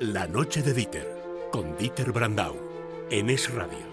La 0.00 0.26
noche 0.26 0.62
de 0.62 0.72
Dieter, 0.72 1.06
con 1.52 1.76
Dieter 1.76 2.10
Brandau, 2.10 2.56
en 3.10 3.28
Es 3.28 3.52
Radio. 3.52 3.84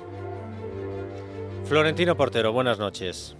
Florentino 1.66 2.16
Portero, 2.16 2.54
buenas 2.54 2.80
noches. 2.80 3.36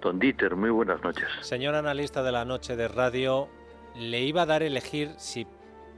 Don 0.00 0.20
Dieter, 0.20 0.54
muy 0.54 0.70
buenas 0.70 1.02
noches. 1.02 1.26
Señor 1.40 1.74
analista 1.74 2.22
de 2.22 2.30
la 2.30 2.44
noche 2.44 2.76
de 2.76 2.86
radio, 2.86 3.48
le 3.96 4.20
iba 4.20 4.42
a 4.42 4.46
dar 4.46 4.62
elegir 4.62 5.10
si 5.16 5.44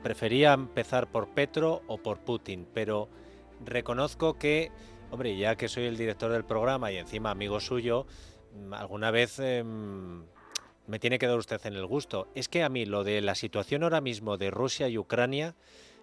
prefería 0.03 0.55
empezar 0.55 1.13
por 1.13 1.29
Petro 1.35 1.83
o 1.87 1.99
por 1.99 2.21
Putin, 2.21 2.67
pero 2.73 3.11
reconozco 3.63 4.39
que, 4.39 4.73
hombre, 5.11 5.37
ya 5.37 5.55
que 5.57 5.69
soy 5.69 5.85
el 5.85 5.99
director 5.99 6.33
del 6.33 6.47
programa 6.47 6.93
y 6.93 6.97
encima 6.97 7.31
amigo 7.31 7.61
suyo, 7.61 8.07
mm, 8.55 8.73
alguna 8.73 9.11
vez 9.11 9.39
em, 9.39 10.25
me 10.87 10.99
tiene 10.99 11.19
que 11.19 11.27
dar 11.27 11.39
usted 11.39 11.65
en 11.65 11.75
el 11.75 11.87
gusto. 11.87 12.29
Es 12.35 12.49
que 12.49 12.63
a 12.63 12.69
mí 12.69 12.85
lo 12.85 13.05
de 13.05 13.21
la 13.21 13.35
situación 13.35 13.83
ahora 13.83 14.01
mismo 14.01 14.37
de 14.37 14.51
Rusia 14.51 14.89
y 14.89 14.99
Ucrania 14.99 15.55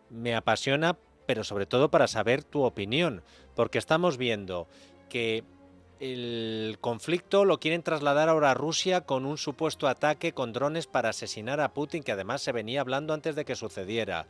me 0.10 0.36
apasiona, 0.36 0.98
pero 1.26 1.44
sobre 1.44 1.66
todo 1.66 1.92
para 1.92 2.08
saber 2.08 2.44
tu 2.44 2.64
opinión, 2.64 3.24
porque 3.56 3.78
estamos 3.78 4.18
viendo 4.18 4.68
que 5.10 5.44
el 6.02 6.78
conflicto 6.82 7.46
lo 7.46 7.60
quieren 7.60 7.84
trasladar 7.84 8.28
ahora 8.28 8.52
a 8.52 8.56
Rusia 8.56 9.02
con 9.02 9.24
un 9.24 9.38
supuesto 9.38 9.88
ataque 9.88 10.34
con 10.34 10.52
drones 10.52 10.88
para 10.88 11.10
asesinar 11.10 11.62
a 11.62 11.74
Putin, 11.74 12.02
que 12.02 12.12
además 12.12 12.42
se 12.42 12.52
venía 12.52 12.82
hablando 12.82 13.14
antes 13.14 13.36
de 13.36 13.46
que 13.46 13.56
sucediera. 13.56 14.26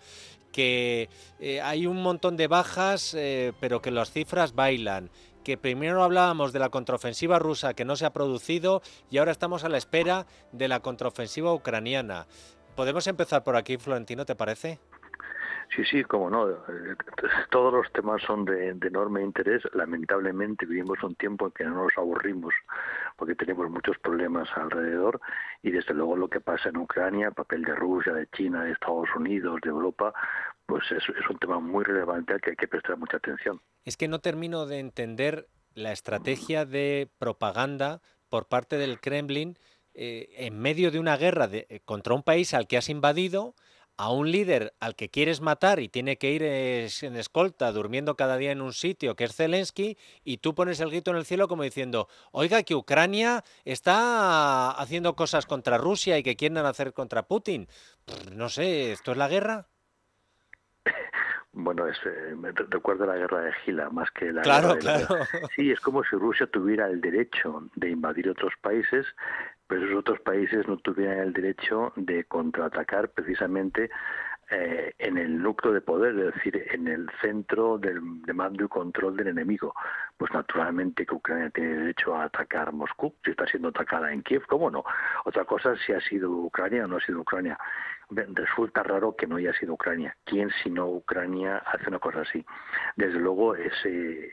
Que 0.51 1.07
eh, 1.39 1.61
hay 1.61 1.87
un 1.87 2.03
montón 2.03 2.35
de 2.35 2.47
bajas, 2.47 3.13
eh, 3.13 3.53
pero 3.61 3.81
que 3.81 3.89
las 3.89 4.11
cifras 4.11 4.53
bailan 4.53 5.09
que 5.43 5.57
primero 5.57 6.03
hablábamos 6.03 6.53
de 6.53 6.59
la 6.59 6.69
contraofensiva 6.69 7.39
rusa 7.39 7.73
que 7.73 7.85
no 7.85 7.95
se 7.95 8.05
ha 8.05 8.13
producido 8.13 8.81
y 9.09 9.17
ahora 9.17 9.31
estamos 9.31 9.63
a 9.63 9.69
la 9.69 9.77
espera 9.77 10.25
de 10.51 10.67
la 10.67 10.81
contraofensiva 10.81 11.53
ucraniana. 11.53 12.27
¿Podemos 12.75 13.07
empezar 13.07 13.43
por 13.43 13.55
aquí, 13.55 13.77
Florentino, 13.77 14.25
te 14.25 14.35
parece? 14.35 14.79
Sí, 15.75 15.85
sí, 15.85 16.03
como 16.03 16.29
no. 16.29 16.47
Todos 17.49 17.73
los 17.73 17.91
temas 17.93 18.21
son 18.23 18.43
de, 18.43 18.69
enorme 18.69 19.23
interés. 19.23 19.63
Lamentablemente 19.73 20.65
vivimos 20.65 21.01
un 21.01 21.15
tiempo 21.15 21.45
en 21.45 21.51
que 21.51 21.63
no 21.63 21.83
nos 21.83 21.97
aburrimos 21.97 22.53
porque 23.15 23.35
tenemos 23.35 23.69
muchos 23.69 23.97
problemas 23.99 24.49
alrededor 24.55 25.21
y 25.63 25.71
desde 25.71 25.93
luego 25.93 26.17
lo 26.17 26.27
que 26.27 26.41
pasa 26.41 26.69
en 26.69 26.77
Ucrania, 26.77 27.27
el 27.27 27.33
papel 27.33 27.63
de 27.63 27.75
Rusia, 27.75 28.13
de 28.13 28.27
China, 28.35 28.63
de 28.63 28.71
Estados 28.71 29.07
Unidos, 29.15 29.61
de 29.63 29.69
Europa, 29.69 30.13
pues 30.65 30.83
es, 30.91 31.03
un 31.29 31.37
tema 31.37 31.59
muy 31.59 31.85
relevante 31.85 32.33
al 32.33 32.41
que 32.41 32.49
hay 32.51 32.55
que 32.57 32.67
prestar 32.67 32.97
mucha 32.97 33.17
atención. 33.17 33.61
Es 33.85 33.95
que 33.95 34.09
no 34.09 34.19
termino 34.19 34.65
de 34.65 34.79
entender 34.79 35.47
la 35.73 35.93
estrategia 35.93 36.65
de 36.65 37.09
propaganda 37.17 38.01
por 38.27 38.47
parte 38.49 38.77
del 38.77 38.99
Kremlin 38.99 39.57
eh, 39.93 40.29
en 40.37 40.59
medio 40.59 40.91
de 40.91 40.99
una 40.99 41.15
guerra 41.15 41.47
de, 41.47 41.81
contra 41.85 42.13
un 42.13 42.23
país 42.23 42.53
al 42.53 42.67
que 42.67 42.77
has 42.77 42.89
invadido 42.89 43.55
a 44.01 44.09
un 44.09 44.31
líder 44.31 44.73
al 44.79 44.95
que 44.95 45.09
quieres 45.09 45.41
matar 45.41 45.79
y 45.79 45.87
tiene 45.87 46.17
que 46.17 46.31
ir 46.31 46.41
en 46.41 47.15
escolta, 47.15 47.71
durmiendo 47.71 48.15
cada 48.15 48.35
día 48.35 48.51
en 48.51 48.59
un 48.59 48.73
sitio, 48.73 49.15
que 49.15 49.25
es 49.25 49.35
Zelensky, 49.35 49.95
y 50.23 50.37
tú 50.37 50.55
pones 50.55 50.79
el 50.79 50.89
grito 50.89 51.11
en 51.11 51.17
el 51.17 51.25
cielo 51.25 51.47
como 51.47 51.61
diciendo, 51.61 52.07
oiga, 52.31 52.63
que 52.63 52.73
Ucrania 52.73 53.43
está 53.63 54.71
haciendo 54.71 55.15
cosas 55.15 55.45
contra 55.45 55.77
Rusia 55.77 56.17
y 56.17 56.23
que 56.23 56.35
quieren 56.35 56.57
hacer 56.57 56.93
contra 56.93 57.27
Putin. 57.27 57.67
no 58.33 58.49
sé, 58.49 58.91
¿esto 58.91 59.11
es 59.11 59.17
la 59.17 59.27
guerra? 59.27 59.67
Bueno, 61.53 61.85
es, 61.85 61.97
eh, 62.05 62.33
me 62.35 62.51
recuerda 62.53 63.05
la 63.05 63.17
guerra 63.17 63.41
de 63.41 63.53
Gila 63.65 63.89
más 63.89 64.09
que 64.11 64.31
la 64.31 64.41
claro, 64.41 64.75
guerra 64.75 65.05
claro. 65.05 65.25
Sí, 65.55 65.69
es 65.69 65.79
como 65.81 66.01
si 66.05 66.15
Rusia 66.15 66.47
tuviera 66.47 66.87
el 66.87 67.01
derecho 67.01 67.67
de 67.75 67.89
invadir 67.89 68.29
otros 68.29 68.53
países, 68.61 69.05
pero 69.71 69.85
esos 69.85 69.99
otros 69.99 70.19
países 70.19 70.67
no 70.67 70.75
tuvieran 70.75 71.19
el 71.19 71.31
derecho 71.31 71.93
de 71.95 72.25
contraatacar 72.25 73.07
precisamente 73.07 73.89
eh, 74.49 74.93
en 74.99 75.17
el 75.17 75.41
núcleo 75.41 75.73
de 75.73 75.79
poder, 75.79 76.13
es 76.19 76.35
decir, 76.35 76.61
en 76.71 76.89
el 76.89 77.09
centro 77.21 77.77
del, 77.77 78.21
de 78.23 78.33
mando 78.33 78.65
y 78.65 78.67
control 78.67 79.15
del 79.15 79.29
enemigo. 79.29 79.73
Pues 80.17 80.29
naturalmente 80.33 81.05
que 81.05 81.15
Ucrania 81.15 81.51
tiene 81.51 81.75
derecho 81.75 82.13
a 82.13 82.25
atacar 82.25 82.73
Moscú, 82.73 83.15
si 83.23 83.31
está 83.31 83.47
siendo 83.47 83.69
atacada 83.69 84.11
en 84.11 84.23
Kiev, 84.23 84.45
¿cómo 84.45 84.69
no? 84.69 84.83
Otra 85.23 85.45
cosa 85.45 85.73
si 85.77 85.93
ha 85.93 86.01
sido 86.01 86.29
Ucrania 86.31 86.83
o 86.83 86.87
no 86.89 86.97
ha 86.97 86.99
sido 86.99 87.21
Ucrania. 87.21 87.57
Resulta 88.13 88.83
raro 88.83 89.15
que 89.15 89.25
no 89.25 89.37
haya 89.37 89.53
sido 89.53 89.73
Ucrania. 89.73 90.15
¿Quién 90.25 90.49
sino 90.63 90.87
Ucrania 90.87 91.57
hace 91.57 91.87
una 91.87 91.99
cosa 91.99 92.21
así? 92.21 92.45
Desde 92.97 93.19
luego 93.19 93.55
ese, 93.55 94.31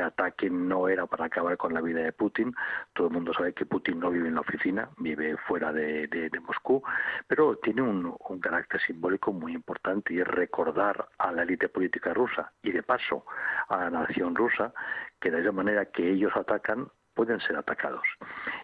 ataque 0.00 0.48
no 0.48 0.88
era 0.88 1.06
para 1.06 1.24
acabar 1.24 1.56
con 1.56 1.74
la 1.74 1.80
vida 1.80 2.00
de 2.00 2.12
Putin. 2.12 2.54
Todo 2.92 3.08
el 3.08 3.12
mundo 3.12 3.32
sabe 3.32 3.52
que 3.52 3.66
Putin 3.66 3.98
no 3.98 4.10
vive 4.10 4.28
en 4.28 4.34
la 4.34 4.42
oficina, 4.42 4.88
vive 4.98 5.36
fuera 5.48 5.72
de 5.72 6.30
Moscú, 6.46 6.82
pero 7.26 7.56
tiene 7.56 7.82
un, 7.82 8.14
un 8.28 8.40
carácter 8.40 8.80
simbólico 8.82 9.32
muy 9.32 9.54
importante 9.54 10.14
y 10.14 10.20
es 10.20 10.28
recordar 10.28 11.08
a 11.18 11.32
la 11.32 11.42
élite 11.42 11.68
política 11.68 12.14
rusa 12.14 12.52
y 12.62 12.72
de 12.72 12.82
paso 12.82 13.24
a 13.68 13.78
la 13.78 13.90
nación 13.90 14.34
rusa 14.34 14.72
que 15.20 15.30
de 15.30 15.40
esa 15.40 15.52
manera 15.52 15.86
que 15.86 16.08
ellos 16.08 16.32
atacan 16.36 16.88
pueden 17.14 17.40
ser 17.40 17.56
atacados 17.56 18.06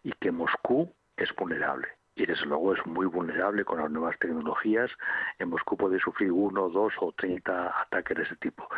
y 0.03 0.13
que 0.13 0.31
Moscú 0.31 0.93
es 1.17 1.35
vulnerable 1.35 1.89
y 2.15 2.27
desde 2.27 2.47
luego 2.47 2.75
es 2.75 2.87
muy 2.87 3.07
vulnerable 3.07 3.65
con 3.65 3.79
las 3.79 3.91
nuevas 3.91 4.19
tecnologías. 4.19 4.91
En 5.39 5.49
Moscú 5.49 5.77
puede 5.77 5.99
sufrir 5.99 6.31
uno, 6.31 6.69
dos 6.69 6.93
o 7.01 7.13
treinta 7.13 7.81
ataques 7.81 8.17
de 8.17 8.23
ese 8.25 8.37
tipo. 8.37 8.69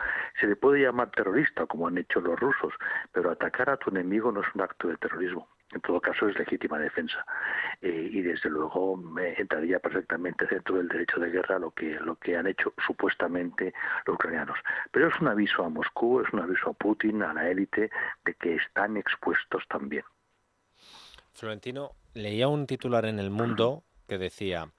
Se 0.41 0.47
le 0.47 0.57
puede 0.57 0.83
llamar 0.83 1.11
terrorista, 1.11 1.67
como 1.67 1.89
han 1.89 1.99
hecho 1.99 2.21
los 2.21 2.39
rusos, 2.39 2.73
pero 3.13 3.31
atacar 3.31 3.71
a 3.71 3.77
tu 3.77 3.91
enemigo 3.91 4.31
no 4.31 4.41
es 4.41 4.55
un 4.55 4.61
acto 4.61 4.89
de 4.89 4.97
terrorismo. 4.97 5.49
En 5.73 5.81
todo 5.81 6.01
caso, 6.01 6.29
es 6.29 6.39
legítima 6.39 6.79
defensa. 6.79 7.27
Eh, 7.83 8.09
y 8.13 8.23
desde 8.23 8.49
luego 8.49 8.97
me 8.97 9.35
entraría 9.35 9.81
perfectamente 9.81 10.47
dentro 10.47 10.77
del 10.77 10.87
derecho 10.87 11.19
de 11.19 11.31
guerra 11.31 11.59
lo 11.59 11.73
que, 11.73 11.99
lo 12.01 12.15
que 12.17 12.37
han 12.37 12.47
hecho 12.47 12.73
supuestamente 12.87 13.75
los 14.07 14.15
ucranianos. 14.15 14.59
Pero 14.93 15.09
es 15.09 15.21
un 15.21 15.27
aviso 15.27 15.65
a 15.65 15.69
Moscú, 15.69 16.21
es 16.21 16.33
un 16.33 16.41
aviso 16.41 16.71
a 16.71 16.75
Putin, 16.75 17.25
a 17.25 17.35
la 17.35 17.49
élite, 17.49 17.91
de 18.25 18.35
que 18.35 18.55
están 18.55 18.97
expuestos 18.97 19.67
también. 19.69 20.05
Florentino, 21.35 21.97
leía 22.15 22.49
un 22.49 22.67
titular 22.67 23.07
en 23.07 23.19
El 23.19 23.31
Mundo 23.31 23.85
que 24.07 24.19
decía, 24.19 24.73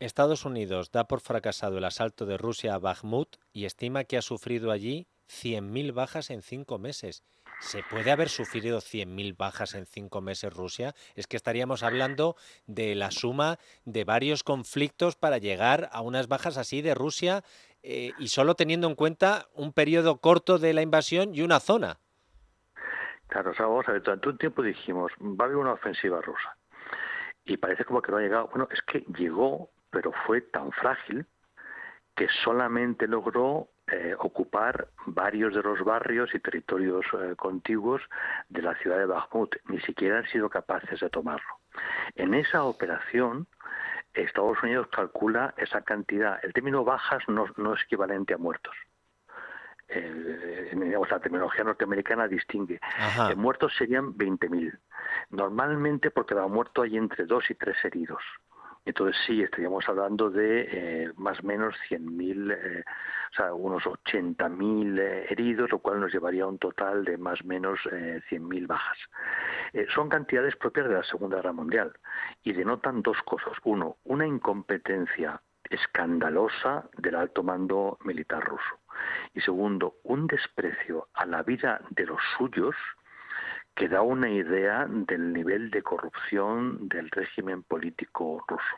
Estados 0.00 0.44
Unidos 0.44 0.90
da 0.90 1.06
por 1.06 1.20
fracasado 1.20 1.78
el 1.78 1.84
asalto 1.84 2.26
de 2.26 2.36
Rusia 2.36 2.74
a 2.74 2.78
Bakhmut 2.78 3.36
y 3.52 3.64
estima 3.64 4.04
que 4.04 4.16
ha 4.16 4.22
sufrido 4.22 4.72
allí 4.72 5.06
100.000 5.28 5.94
bajas 5.94 6.30
en 6.30 6.42
cinco 6.42 6.78
meses. 6.78 7.22
¿Se 7.60 7.82
puede 7.84 8.10
haber 8.10 8.28
sufrido 8.28 8.80
100.000 8.80 9.36
bajas 9.36 9.74
en 9.74 9.86
cinco 9.86 10.20
meses 10.20 10.52
Rusia? 10.52 10.94
Es 11.14 11.28
que 11.28 11.36
estaríamos 11.36 11.84
hablando 11.84 12.36
de 12.66 12.96
la 12.96 13.12
suma 13.12 13.58
de 13.84 14.04
varios 14.04 14.42
conflictos 14.42 15.14
para 15.14 15.38
llegar 15.38 15.88
a 15.92 16.00
unas 16.00 16.26
bajas 16.26 16.56
así 16.56 16.82
de 16.82 16.94
Rusia 16.94 17.44
eh, 17.82 18.10
y 18.18 18.28
solo 18.28 18.56
teniendo 18.56 18.88
en 18.88 18.96
cuenta 18.96 19.48
un 19.54 19.72
periodo 19.72 20.18
corto 20.18 20.58
de 20.58 20.74
la 20.74 20.82
invasión 20.82 21.34
y 21.34 21.42
una 21.42 21.60
zona. 21.60 22.00
Claro, 23.34 23.50
o 23.50 23.54
sea, 23.54 23.66
vamos 23.66 23.88
a 23.88 23.92
ver, 23.92 24.02
durante 24.02 24.28
un 24.28 24.38
tiempo 24.38 24.62
dijimos, 24.62 25.10
va 25.20 25.44
a 25.44 25.46
haber 25.46 25.56
una 25.56 25.72
ofensiva 25.72 26.20
rusa. 26.20 26.56
Y 27.44 27.56
parece 27.56 27.84
como 27.84 28.00
que 28.00 28.12
no 28.12 28.18
ha 28.18 28.20
llegado. 28.20 28.46
Bueno, 28.46 28.68
es 28.70 28.80
que 28.82 29.00
llegó, 29.18 29.70
pero 29.90 30.12
fue 30.24 30.40
tan 30.40 30.70
frágil 30.70 31.26
que 32.14 32.28
solamente 32.44 33.08
logró 33.08 33.70
eh, 33.88 34.14
ocupar 34.20 34.86
varios 35.06 35.52
de 35.52 35.64
los 35.64 35.80
barrios 35.82 36.32
y 36.32 36.38
territorios 36.38 37.04
eh, 37.12 37.34
contiguos 37.34 38.02
de 38.50 38.62
la 38.62 38.76
ciudad 38.76 38.98
de 38.98 39.06
Bakhmut. 39.06 39.56
Ni 39.64 39.80
siquiera 39.80 40.18
han 40.18 40.28
sido 40.28 40.48
capaces 40.48 41.00
de 41.00 41.10
tomarlo. 41.10 41.58
En 42.14 42.34
esa 42.34 42.62
operación, 42.62 43.48
Estados 44.12 44.62
Unidos 44.62 44.86
calcula 44.92 45.54
esa 45.56 45.82
cantidad. 45.82 46.38
El 46.44 46.52
término 46.52 46.84
bajas 46.84 47.24
no, 47.26 47.46
no 47.56 47.74
es 47.74 47.82
equivalente 47.82 48.32
a 48.32 48.38
muertos 48.38 48.76
eh, 49.88 50.70
digamos, 50.72 51.10
la 51.10 51.20
terminología 51.20 51.64
norteamericana 51.64 52.28
distingue. 52.28 52.80
Eh, 53.30 53.34
muertos 53.36 53.72
serían 53.76 54.14
20.000. 54.14 54.78
Normalmente 55.30 56.10
por 56.10 56.26
cada 56.26 56.46
muerto 56.46 56.82
hay 56.82 56.96
entre 56.96 57.26
dos 57.26 57.50
y 57.50 57.54
tres 57.54 57.76
heridos. 57.84 58.22
Entonces 58.86 59.16
sí, 59.26 59.42
estaríamos 59.42 59.88
hablando 59.88 60.28
de 60.28 60.68
eh, 60.70 61.12
más 61.16 61.40
o 61.40 61.46
menos 61.46 61.74
100.000, 61.88 62.52
eh, 62.52 62.84
o 63.32 63.34
sea, 63.34 63.54
unos 63.54 63.82
80.000 63.84 65.00
eh, 65.00 65.26
heridos, 65.30 65.70
lo 65.70 65.78
cual 65.78 66.00
nos 66.00 66.12
llevaría 66.12 66.44
a 66.44 66.48
un 66.48 66.58
total 66.58 67.04
de 67.04 67.16
más 67.16 67.40
o 67.40 67.46
menos 67.46 67.80
eh, 67.90 68.20
100.000 68.28 68.66
bajas. 68.66 68.98
Son 69.94 70.08
cantidades 70.08 70.54
propias 70.56 70.88
de 70.88 70.94
la 70.94 71.02
Segunda 71.02 71.36
Guerra 71.36 71.52
Mundial 71.52 71.92
y 72.44 72.52
denotan 72.52 73.02
dos 73.02 73.16
cosas. 73.24 73.54
Uno, 73.64 73.96
una 74.04 74.26
incompetencia 74.26 75.40
escandalosa 75.68 76.88
del 76.98 77.16
alto 77.16 77.42
mando 77.42 77.98
militar 78.04 78.44
ruso. 78.44 78.83
Y 79.34 79.40
segundo, 79.40 79.96
un 80.04 80.26
desprecio 80.26 81.08
a 81.14 81.26
la 81.26 81.42
vida 81.42 81.80
de 81.90 82.06
los 82.06 82.20
suyos 82.36 82.74
que 83.74 83.88
da 83.88 84.02
una 84.02 84.30
idea 84.30 84.86
del 84.88 85.32
nivel 85.32 85.70
de 85.70 85.82
corrupción 85.82 86.88
del 86.88 87.10
régimen 87.10 87.62
político 87.62 88.44
ruso. 88.46 88.76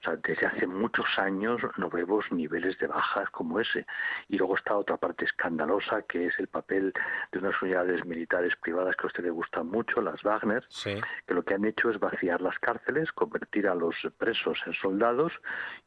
O 0.00 0.02
sea, 0.02 0.16
desde 0.16 0.46
hace 0.46 0.66
muchos 0.66 1.06
años 1.16 1.60
no 1.76 1.90
vemos 1.90 2.30
niveles 2.30 2.78
de 2.78 2.86
bajas 2.86 3.28
como 3.30 3.60
ese. 3.60 3.86
Y 4.28 4.38
luego 4.38 4.56
está 4.56 4.76
otra 4.76 4.96
parte 4.96 5.24
escandalosa, 5.24 6.02
que 6.02 6.26
es 6.26 6.38
el 6.38 6.46
papel 6.46 6.92
de 7.32 7.38
unas 7.38 7.60
unidades 7.60 8.04
militares 8.04 8.54
privadas 8.56 8.96
que 8.96 9.04
a 9.04 9.08
usted 9.08 9.24
le 9.24 9.30
gustan 9.30 9.66
mucho, 9.66 10.00
las 10.00 10.22
Wagner, 10.22 10.66
que 11.26 11.34
lo 11.34 11.44
que 11.44 11.54
han 11.54 11.64
hecho 11.64 11.90
es 11.90 11.98
vaciar 11.98 12.40
las 12.40 12.58
cárceles, 12.58 13.12
convertir 13.12 13.66
a 13.66 13.74
los 13.74 13.96
presos 14.16 14.58
en 14.66 14.74
soldados 14.74 15.32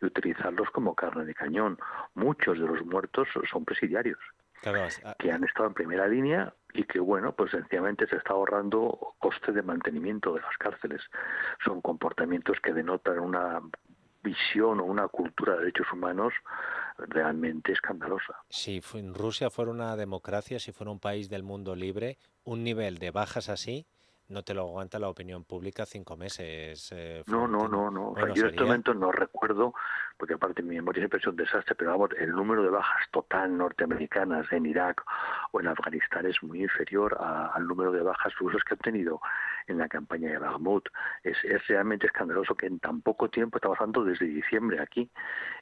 y 0.01 0.05
utilizarlos 0.05 0.69
como 0.71 0.95
carne 0.95 1.25
de 1.25 1.33
cañón. 1.33 1.77
Muchos 2.15 2.59
de 2.59 2.65
los 2.65 2.85
muertos 2.85 3.27
son 3.49 3.65
presidiarios. 3.65 4.19
Ah, 4.63 5.15
que 5.17 5.31
han 5.31 5.43
estado 5.43 5.69
en 5.69 5.73
primera 5.73 6.07
línea 6.07 6.53
y 6.73 6.83
que, 6.83 6.99
bueno, 6.99 7.33
pues 7.33 7.51
sencillamente 7.51 8.07
se 8.07 8.17
está 8.17 8.33
ahorrando 8.33 9.15
coste 9.17 9.51
de 9.51 9.63
mantenimiento 9.63 10.33
de 10.35 10.41
las 10.41 10.55
cárceles. 10.57 11.01
Son 11.65 11.81
comportamientos 11.81 12.59
que 12.61 12.71
denotan 12.71 13.19
una 13.19 13.59
visión 14.23 14.79
o 14.79 14.83
una 14.83 15.07
cultura 15.07 15.53
de 15.53 15.59
derechos 15.59 15.87
humanos 15.91 16.33
realmente 16.97 17.71
escandalosa. 17.71 18.35
Si 18.49 18.81
Rusia 19.13 19.49
fuera 19.49 19.71
una 19.71 19.95
democracia, 19.95 20.59
si 20.59 20.71
fuera 20.71 20.91
un 20.91 20.99
país 20.99 21.29
del 21.29 21.43
mundo 21.43 21.75
libre, 21.75 22.17
un 22.43 22.63
nivel 22.63 22.97
de 22.97 23.11
bajas 23.11 23.49
así 23.49 23.85
no 24.31 24.43
te 24.43 24.53
lo 24.53 24.61
aguanta 24.61 24.97
la 24.97 25.09
opinión 25.09 25.43
pública 25.43 25.85
cinco 25.85 26.15
meses. 26.15 26.91
Eh, 26.95 27.23
no, 27.27 27.47
no, 27.47 27.67
no, 27.67 27.91
no. 27.91 28.15
yo 28.33 28.45
en 28.45 28.49
este 28.49 28.63
momento 28.63 28.93
no 28.93 29.11
recuerdo, 29.11 29.73
porque 30.17 30.35
aparte 30.35 30.63
mi 30.63 30.75
memoria 30.75 31.01
siempre 31.01 31.19
es 31.19 31.27
un 31.27 31.35
desastre, 31.35 31.75
pero 31.75 31.91
vamos, 31.91 32.11
el 32.17 32.31
número 32.31 32.63
de 32.63 32.69
bajas 32.69 33.09
total 33.11 33.55
norteamericanas 33.57 34.51
en 34.51 34.65
Irak 34.65 35.03
o 35.51 35.59
en 35.59 35.67
Afganistán 35.67 36.25
es 36.25 36.41
muy 36.41 36.63
inferior 36.63 37.17
al 37.19 37.67
número 37.67 37.91
de 37.91 38.01
bajas 38.01 38.33
rusos 38.39 38.63
que 38.63 38.73
han 38.73 38.79
tenido 38.79 39.21
en 39.67 39.77
la 39.77 39.87
campaña 39.87 40.29
de 40.29 40.37
Bakhmut. 40.37 40.87
Es, 41.23 41.37
realmente 41.67 42.07
escandaloso 42.07 42.55
que 42.55 42.67
en 42.67 42.79
tan 42.79 43.01
poco 43.01 43.29
tiempo, 43.29 43.57
está 43.57 43.69
pasando 43.69 44.03
desde 44.03 44.25
diciembre 44.25 44.79
aquí, 44.81 45.09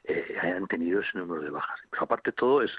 eh, 0.04 0.36
hayan 0.40 0.66
tenido 0.66 1.00
ese 1.00 1.18
número 1.18 1.42
de 1.42 1.50
bajas. 1.50 1.78
Pero 1.90 2.04
aparte 2.04 2.32
todo 2.32 2.62
es, 2.62 2.72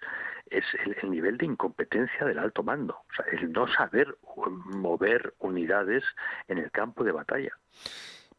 es 0.48 0.66
el, 0.86 1.10
nivel 1.10 1.38
de 1.38 1.46
incompetencia 1.46 2.26
del 2.26 2.40
alto 2.40 2.64
mando, 2.64 2.94
o 2.94 3.14
sea, 3.16 3.26
el 3.32 3.52
no 3.52 3.68
saber 3.68 4.18
mover 4.66 5.34
unidades 5.40 6.04
en 6.48 6.58
el 6.58 6.72
campo 6.72 7.04
de 7.04 7.12
batalla. 7.12 7.52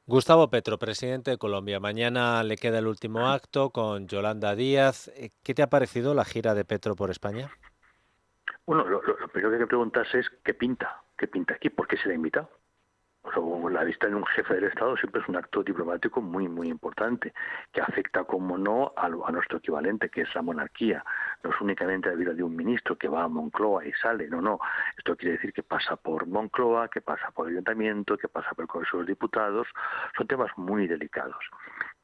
Gustavo 0.05 0.51
Petro, 0.51 0.79
presidente 0.79 1.31
de 1.31 1.39
Colombia. 1.39 1.79
Mañana 1.79 2.43
le 2.43 2.57
queda 2.57 2.81
el 2.81 2.89
último 2.89 3.29
acto 3.29 3.71
con 3.71 4.09
Yolanda 4.09 4.57
Díaz. 4.57 5.09
Eh, 5.17 5.31
¿Qué 5.45 5.55
te 5.55 5.63
ha 5.63 5.69
parecido 5.69 6.13
la 6.13 6.25
gira 6.25 6.55
de 6.55 6.65
Petro 6.65 6.97
por 6.97 7.11
España? 7.11 7.51
Bueno, 8.67 8.85
lo, 8.85 9.01
lo 9.01 9.29
primero 9.29 9.51
que 9.51 9.57
hay 9.57 9.63
que 9.63 9.67
preguntarse 9.67 10.19
es 10.19 10.31
qué 10.45 10.55
pinta, 10.55 11.03
qué 11.17 11.29
pinta 11.29 11.55
aquí, 11.55 11.71
por 11.71 11.87
qué 11.87 11.97
se 11.97 12.09
le 12.09 12.15
ha 12.15 12.17
invitado 12.17 12.51
la 13.73 13.85
vista 13.85 14.07
de 14.07 14.15
un 14.15 14.27
jefe 14.27 14.55
del 14.55 14.65
Estado 14.65 14.97
siempre 14.97 15.23
es 15.23 15.29
un 15.29 15.37
acto 15.37 15.63
diplomático 15.63 16.21
muy, 16.21 16.49
muy 16.49 16.69
importante, 16.69 17.33
que 17.73 17.81
afecta, 17.81 18.25
como 18.25 18.59
no, 18.59 18.93
a, 18.97 19.07
a, 19.07 19.33
nuestro 19.33 19.59
equivalente, 19.59 20.09
que 20.09 20.23
es 20.23 20.35
la 20.35 20.43
monarquía. 20.43 21.05
No 21.43 21.51
es 21.51 21.61
únicamente 21.61 22.11
la 22.11 22.15
vida 22.15 22.35
de 22.35 22.43
un 22.43 22.55
ministro 22.55 22.97
que 22.97 23.09
va 23.09 23.25
a 23.25 23.29
Moncloa 23.29 23.87
y 23.87 23.93
sale, 23.95 24.29
no, 24.29 24.41
no. 24.41 24.61
Esto 24.97 25.17
quiere 25.17 25.37
decir 25.37 25.53
que 25.53 25.63
pasa 25.63 25.97
por 25.97 26.27
Moncloa, 26.27 26.89
que 26.89 27.01
pasa 27.01 27.31
por 27.31 27.49
el 27.49 27.55
Ayuntamiento, 27.55 28.17
que 28.19 28.29
pasa 28.29 28.51
por 28.51 28.65
el 28.65 28.69
Congreso 28.69 28.99
de 28.99 29.03
los 29.03 29.09
Diputados. 29.09 29.67
Son 30.17 30.27
temas 30.27 30.51
muy 30.57 30.87
delicados. 30.87 31.43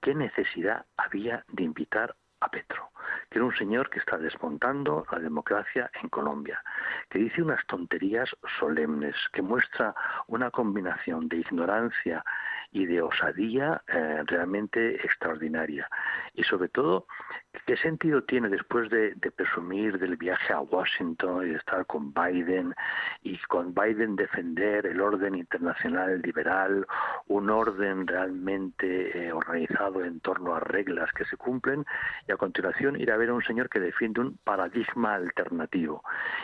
¿Qué 0.00 0.14
necesidad 0.14 0.86
había 0.96 1.44
de 1.48 1.64
invitar 1.64 2.14
a 2.40 2.50
Petro, 2.50 2.90
que 3.30 3.38
era 3.38 3.44
un 3.44 3.54
señor 3.56 3.90
que 3.90 3.98
está 3.98 4.16
desmontando 4.18 5.06
la 5.10 5.18
democracia 5.18 5.90
en 6.02 6.08
Colombia, 6.08 6.62
que 7.10 7.18
dice 7.18 7.42
unas 7.42 7.64
tonterías 7.66 8.28
solemnes, 8.58 9.16
que 9.32 9.42
muestra 9.42 9.94
una 10.26 10.50
combinación 10.50 11.28
de 11.28 11.38
ignorancia 11.38 12.24
y 12.70 12.86
de 12.86 13.00
osadía 13.00 13.82
eh, 13.88 14.22
realmente 14.26 14.96
extraordinaria. 14.96 15.88
Y 16.34 16.44
sobre 16.44 16.68
todo, 16.68 17.06
¿qué 17.66 17.76
sentido 17.76 18.22
tiene 18.22 18.48
después 18.48 18.90
de, 18.90 19.16
presumir 19.36 19.98
del 19.98 20.16
viaje 20.16 20.52
a 20.52 20.60
Washington 20.60 21.46
y 21.46 21.50
de 21.50 21.56
estar 21.56 21.86
con 21.86 22.12
Biden 22.12 22.74
y 23.22 23.38
con 23.48 23.74
Biden 23.74 24.16
defender 24.16 24.86
el 24.86 25.00
orden 25.00 25.34
internacional 25.34 26.20
liberal, 26.22 26.86
un 27.26 27.50
orden 27.50 28.06
realmente 28.06 29.26
eh, 29.26 29.32
organizado 29.32 30.04
en 30.04 30.20
torno 30.20 30.54
a 30.54 30.60
reglas 30.60 31.10
que 31.12 31.24
se 31.24 31.36
cumplen, 31.36 31.84
y 32.26 32.32
a 32.32 32.36
continuación 32.36 33.00
ir 33.00 33.10
a 33.10 33.16
ver 33.16 33.30
a 33.30 33.34
un 33.34 33.42
señor 33.42 33.68
que 33.68 33.80
defiende 33.80 34.20
un 34.20 34.38
paradigma 34.44 35.14
alternativo 35.14 36.02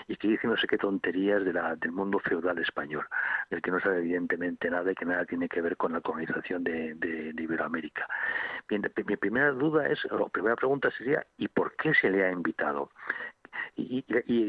y 0.08 0.16
que 0.16 0.28
dice 0.28 0.46
no 0.46 0.56
sé 0.56 0.66
qué 0.66 0.78
tonterías 0.78 1.44
de 1.44 1.52
la, 1.52 1.76
del 1.76 1.92
mundo 1.92 2.18
feudal 2.18 2.58
español, 2.58 3.06
del 3.50 3.62
que 3.62 3.70
no 3.70 3.80
sabe 3.80 3.98
evidentemente 3.98 4.70
nada 4.70 4.90
y 4.90 4.94
que 4.94 5.04
nada 5.04 5.24
tiene 5.24 5.48
que 5.48 5.60
ver 5.60 5.76
con 5.76 5.92
la 5.92 6.00
organización 6.14 6.64
de, 6.64 6.94
de, 6.94 7.42
Iberoamérica. 7.42 8.08
Bien, 8.68 8.82
mi 9.06 9.16
primera 9.16 9.50
duda 9.50 9.88
es, 9.88 10.04
o 10.10 10.28
primera 10.28 10.56
pregunta 10.56 10.90
sería, 10.96 11.26
¿y 11.36 11.48
por 11.48 11.76
qué 11.76 11.92
se 11.94 12.10
le 12.10 12.24
ha 12.24 12.32
invitado? 12.32 12.90
Y, 13.76 14.04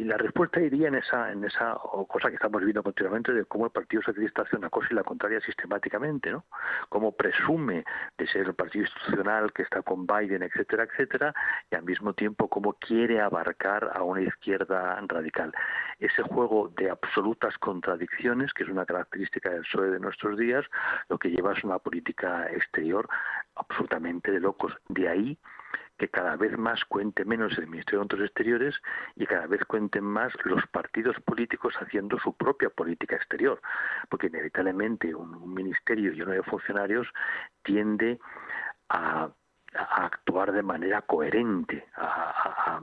la 0.05 0.17
respuesta 0.17 0.59
iría 0.59 0.87
en 0.87 0.95
esa, 0.95 1.31
en 1.31 1.43
esa 1.43 1.75
cosa 2.07 2.29
que 2.29 2.35
estamos 2.35 2.61
viviendo 2.61 2.83
continuamente 2.83 3.33
de 3.33 3.45
cómo 3.45 3.65
el 3.65 3.71
Partido 3.71 4.03
Socialista 4.03 4.43
hace 4.43 4.55
una 4.55 4.69
cosa 4.69 4.87
y 4.91 4.93
la 4.93 5.03
contraria 5.03 5.39
sistemáticamente, 5.41 6.31
¿no? 6.31 6.45
Cómo 6.89 7.11
presume 7.13 7.83
de 8.17 8.27
ser 8.27 8.47
el 8.47 8.53
partido 8.53 8.85
institucional 8.85 9.51
que 9.51 9.63
está 9.63 9.81
con 9.81 10.05
Biden, 10.05 10.43
etcétera, 10.43 10.83
etcétera, 10.83 11.33
y 11.71 11.75
al 11.75 11.83
mismo 11.83 12.13
tiempo 12.13 12.47
cómo 12.49 12.73
quiere 12.73 13.19
abarcar 13.19 13.91
a 13.93 14.03
una 14.03 14.21
izquierda 14.21 14.99
radical. 15.07 15.51
Ese 15.99 16.21
juego 16.21 16.71
de 16.77 16.89
absolutas 16.89 17.57
contradicciones, 17.57 18.53
que 18.53 18.63
es 18.63 18.69
una 18.69 18.85
característica 18.85 19.49
del 19.49 19.61
PSOE 19.61 19.91
de 19.91 19.99
nuestros 19.99 20.37
días, 20.37 20.65
lo 21.09 21.17
que 21.17 21.29
lleva 21.29 21.53
es 21.53 21.63
una 21.63 21.79
política 21.79 22.47
exterior 22.51 23.07
absolutamente 23.55 24.31
de 24.31 24.39
locos. 24.39 24.73
De 24.89 25.07
ahí 25.07 25.37
que 25.97 26.09
cada 26.09 26.35
vez 26.35 26.57
más 26.57 26.83
cuente 26.85 27.25
menos 27.25 27.57
el 27.57 27.67
Ministerio 27.67 27.99
de 27.99 28.01
Asuntos 28.01 28.19
Exteriores 28.21 28.75
y 29.15 29.25
cada 29.25 29.47
vez 29.47 29.63
cuenten 29.65 30.03
más 30.03 30.33
los 30.43 30.65
partidos 30.67 31.15
políticos 31.21 31.73
haciendo 31.79 32.19
su 32.19 32.33
propia 32.33 32.69
política 32.69 33.15
exterior, 33.15 33.61
porque 34.09 34.27
inevitablemente 34.27 35.13
un, 35.15 35.53
ministerio 35.53 36.11
lleno 36.11 36.31
de 36.31 36.43
funcionarios 36.43 37.07
tiende 37.63 38.19
a 38.89 39.29
a 39.77 40.05
actuar 40.05 40.51
de 40.51 40.63
manera 40.63 41.01
coherente, 41.01 41.85
a, 41.95 42.79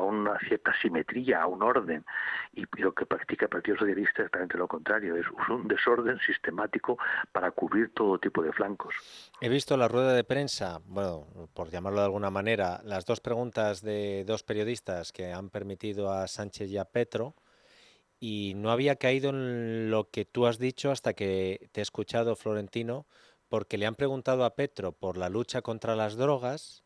una 0.00 0.38
cierta 0.40 0.72
simetría, 0.80 1.42
a 1.42 1.46
un 1.46 1.62
orden. 1.62 2.04
Y 2.52 2.64
lo 2.80 2.92
que 2.92 3.06
practica 3.06 3.46
el 3.46 3.48
Partido 3.50 3.76
Socialista 3.78 4.22
es 4.22 4.26
exactamente 4.26 4.58
lo 4.58 4.68
contrario, 4.68 5.16
es 5.16 5.26
un 5.48 5.68
desorden 5.68 6.18
sistemático 6.20 6.98
para 7.32 7.50
cubrir 7.50 7.92
todo 7.94 8.18
tipo 8.18 8.42
de 8.42 8.52
flancos. 8.52 8.94
He 9.40 9.48
visto 9.48 9.76
la 9.76 9.88
rueda 9.88 10.12
de 10.12 10.24
prensa, 10.24 10.80
bueno, 10.86 11.26
por 11.54 11.70
llamarlo 11.70 12.00
de 12.00 12.06
alguna 12.06 12.30
manera, 12.30 12.80
las 12.84 13.04
dos 13.04 13.20
preguntas 13.20 13.82
de 13.82 14.24
dos 14.26 14.42
periodistas 14.42 15.12
que 15.12 15.32
han 15.32 15.50
permitido 15.50 16.12
a 16.12 16.26
Sánchez 16.26 16.70
y 16.70 16.78
a 16.78 16.84
Petro 16.84 17.34
y 18.20 18.52
no 18.54 18.70
había 18.70 18.96
caído 18.96 19.30
en 19.30 19.90
lo 19.90 20.10
que 20.10 20.26
tú 20.26 20.46
has 20.46 20.58
dicho 20.58 20.90
hasta 20.90 21.14
que 21.14 21.70
te 21.72 21.80
he 21.80 21.82
escuchado, 21.82 22.36
Florentino, 22.36 23.06
porque 23.50 23.76
le 23.76 23.84
han 23.84 23.96
preguntado 23.96 24.46
a 24.46 24.54
Petro 24.54 24.92
por 24.92 25.18
la 25.18 25.28
lucha 25.28 25.60
contra 25.60 25.94
las 25.94 26.16
drogas 26.16 26.84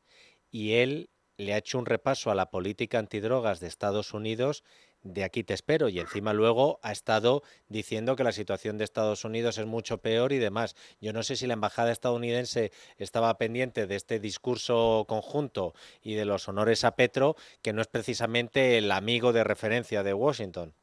y 0.51 0.73
él 0.73 1.11
le 1.37 1.55
ha 1.55 1.59
hecho 1.59 1.79
un 1.79 1.87
repaso 1.87 2.33
a 2.33 2.35
la 2.35 2.51
política 2.51 2.99
antidrogas 2.99 3.61
de 3.61 3.69
Estados 3.69 4.13
Unidos 4.15 4.65
de 5.05 5.23
aquí 5.23 5.45
te 5.45 5.53
espero 5.53 5.91
y 5.91 6.01
encima 6.01 6.33
luego 6.33 6.81
ha 6.83 6.91
estado 6.91 7.43
diciendo 7.69 8.17
que 8.17 8.25
la 8.25 8.33
situación 8.33 8.79
de 8.79 8.85
Estados 8.85 9.25
Unidos 9.25 9.59
es 9.59 9.67
mucho 9.67 9.99
peor 9.99 10.33
y 10.33 10.39
demás. 10.39 10.75
Yo 10.99 11.13
no 11.13 11.23
sé 11.23 11.37
si 11.37 11.47
la 11.47 11.53
embajada 11.53 11.93
estadounidense 11.93 12.73
estaba 12.97 13.37
pendiente 13.37 13.87
de 13.87 13.97
este 13.97 14.19
discurso 14.19 15.05
conjunto 15.07 15.75
y 16.03 16.15
de 16.15 16.25
los 16.25 16.49
honores 16.49 16.85
a 16.85 16.97
Petro, 16.97 17.37
que 17.61 17.75
no 17.75 17.83
es 17.83 17.87
precisamente 17.87 18.79
el 18.79 18.91
amigo 18.91 19.35
de 19.35 19.45
referencia 19.45 20.03
de 20.03 20.15
Washington. 20.15 20.75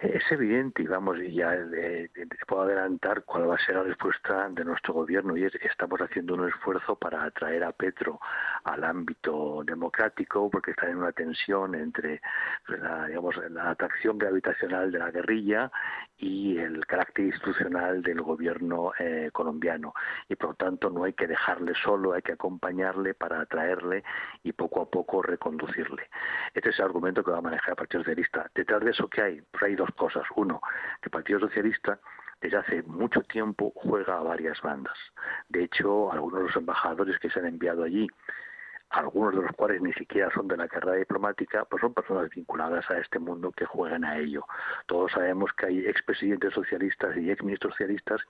Es 0.00 0.22
evidente, 0.32 0.82
y 0.82 0.86
vamos, 0.86 1.18
ya 1.30 1.54
puedo 2.46 2.62
adelantar 2.62 3.22
cuál 3.24 3.50
va 3.50 3.56
a 3.56 3.58
ser 3.58 3.76
la 3.76 3.82
respuesta 3.82 4.48
de 4.48 4.64
nuestro 4.64 4.94
gobierno 4.94 5.36
y 5.36 5.44
es 5.44 5.54
estamos 5.56 6.00
haciendo 6.00 6.34
un 6.34 6.48
esfuerzo 6.48 6.96
para 6.96 7.22
atraer 7.22 7.62
a 7.64 7.72
Petro 7.72 8.18
al 8.64 8.82
ámbito 8.82 9.62
democrático 9.62 10.48
porque 10.50 10.70
está 10.70 10.88
en 10.88 10.96
una 10.96 11.12
tensión 11.12 11.74
entre 11.74 12.22
la, 12.68 13.08
digamos, 13.08 13.36
la 13.50 13.70
atracción 13.70 14.16
gravitacional 14.16 14.90
de 14.90 14.98
la 15.00 15.10
guerrilla 15.10 15.70
y 16.16 16.56
el 16.56 16.86
carácter 16.86 17.26
institucional 17.26 18.02
del 18.02 18.22
gobierno 18.22 18.92
eh, 18.98 19.28
colombiano 19.32 19.92
y 20.30 20.34
por 20.34 20.50
lo 20.50 20.54
tanto 20.54 20.88
no 20.88 21.04
hay 21.04 21.12
que 21.12 21.26
dejarle 21.26 21.74
solo, 21.74 22.14
hay 22.14 22.22
que 22.22 22.32
acompañarle 22.32 23.12
para 23.12 23.42
atraerle 23.42 24.02
y 24.42 24.52
poco 24.52 24.80
a 24.80 24.90
poco 24.90 25.22
reconducirle. 25.22 26.08
Este 26.54 26.70
es 26.70 26.78
el 26.78 26.86
argumento 26.86 27.22
que 27.22 27.32
va 27.32 27.38
a 27.38 27.42
manejar 27.42 27.70
el 27.70 27.76
Partido 27.76 28.02
Socialista. 28.02 28.50
Detrás 28.54 28.82
de 28.82 28.90
eso, 28.90 29.08
¿qué 29.08 29.22
hay? 29.22 29.42
Pues 29.50 29.62
hay 29.62 29.76
cosas. 29.94 30.24
Uno, 30.36 30.60
que 31.00 31.06
el 31.06 31.10
Partido 31.10 31.40
Socialista 31.40 31.98
desde 32.40 32.56
hace 32.56 32.82
mucho 32.84 33.22
tiempo 33.22 33.72
juega 33.74 34.18
a 34.18 34.22
varias 34.22 34.60
bandas. 34.62 34.96
De 35.48 35.64
hecho, 35.64 36.10
algunos 36.12 36.40
de 36.40 36.46
los 36.46 36.56
embajadores 36.56 37.18
que 37.18 37.30
se 37.30 37.38
han 37.38 37.46
enviado 37.46 37.82
allí, 37.82 38.08
algunos 38.90 39.34
de 39.36 39.42
los 39.42 39.52
cuales 39.52 39.80
ni 39.80 39.92
siquiera 39.92 40.30
son 40.34 40.48
de 40.48 40.56
la 40.56 40.66
carrera 40.66 40.96
diplomática, 40.96 41.64
pues 41.64 41.80
son 41.80 41.94
personas 41.94 42.28
vinculadas 42.30 42.90
a 42.90 42.98
este 42.98 43.20
mundo 43.20 43.52
que 43.52 43.64
juegan 43.64 44.04
a 44.04 44.18
ello. 44.18 44.44
Todos 44.86 45.12
sabemos 45.12 45.52
que 45.52 45.66
hay 45.66 45.86
expresidentes 45.86 46.52
socialistas 46.52 47.16
y 47.16 47.30
exministros 47.30 47.74
socialistas 47.74 48.20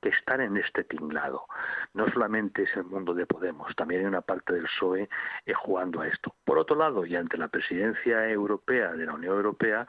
que 0.00 0.10
están 0.10 0.40
en 0.40 0.56
este 0.56 0.84
tinglado. 0.84 1.46
No 1.94 2.08
solamente 2.12 2.62
es 2.62 2.76
el 2.76 2.84
mundo 2.84 3.12
de 3.12 3.26
Podemos, 3.26 3.74
también 3.74 4.02
hay 4.02 4.06
una 4.06 4.20
parte 4.20 4.52
del 4.52 4.64
PSOE 4.64 5.08
eh, 5.46 5.52
jugando 5.52 6.00
a 6.00 6.06
esto. 6.06 6.32
Por 6.44 6.58
otro 6.58 6.76
lado, 6.76 7.04
y 7.04 7.16
ante 7.16 7.36
la 7.36 7.48
presidencia 7.48 8.28
europea 8.28 8.92
de 8.92 9.06
la 9.06 9.14
Unión 9.14 9.34
Europea, 9.34 9.88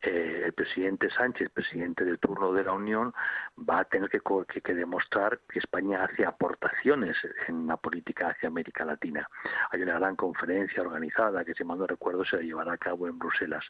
eh, 0.00 0.42
el 0.44 0.52
presidente 0.52 1.10
Sánchez, 1.10 1.50
presidente 1.50 2.04
del 2.04 2.18
turno 2.18 2.52
de 2.52 2.62
la 2.62 2.72
Unión, 2.72 3.12
va 3.58 3.80
a 3.80 3.84
tener 3.84 4.08
que, 4.08 4.20
que, 4.62 4.74
demostrar 4.74 5.40
que 5.48 5.58
España 5.58 6.04
hace 6.04 6.24
aportaciones 6.24 7.16
en 7.48 7.66
la 7.66 7.76
política 7.76 8.28
hacia 8.28 8.48
América 8.48 8.84
Latina. 8.84 9.28
Hay 9.70 9.82
una 9.82 9.98
gran 9.98 10.14
conferencia 10.14 10.82
organizada 10.82 11.44
que, 11.44 11.54
si 11.54 11.64
mal 11.64 11.78
no 11.78 11.86
recuerdo, 11.86 12.24
se 12.24 12.38
llevará 12.38 12.74
a 12.74 12.78
cabo 12.78 13.08
en 13.08 13.18
Bruselas. 13.18 13.64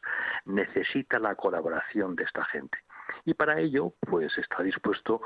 Necesita 0.45 1.17
la 1.17 1.33
colaboración 1.35 2.15
de 2.15 2.25
esta 2.25 2.45
gente. 2.45 2.77
Y 3.25 3.33
para 3.33 3.59
ello, 3.59 3.93
pues 4.01 4.37
está 4.37 4.61
dispuesto 4.61 5.21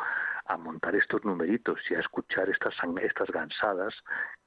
a 0.46 0.58
montar 0.58 0.96
estos 0.96 1.24
numeritos 1.26 1.80
y 1.90 1.96
a 1.96 2.00
escuchar 2.00 2.50
estas, 2.50 2.76
estas 3.02 3.30
gansadas 3.30 3.94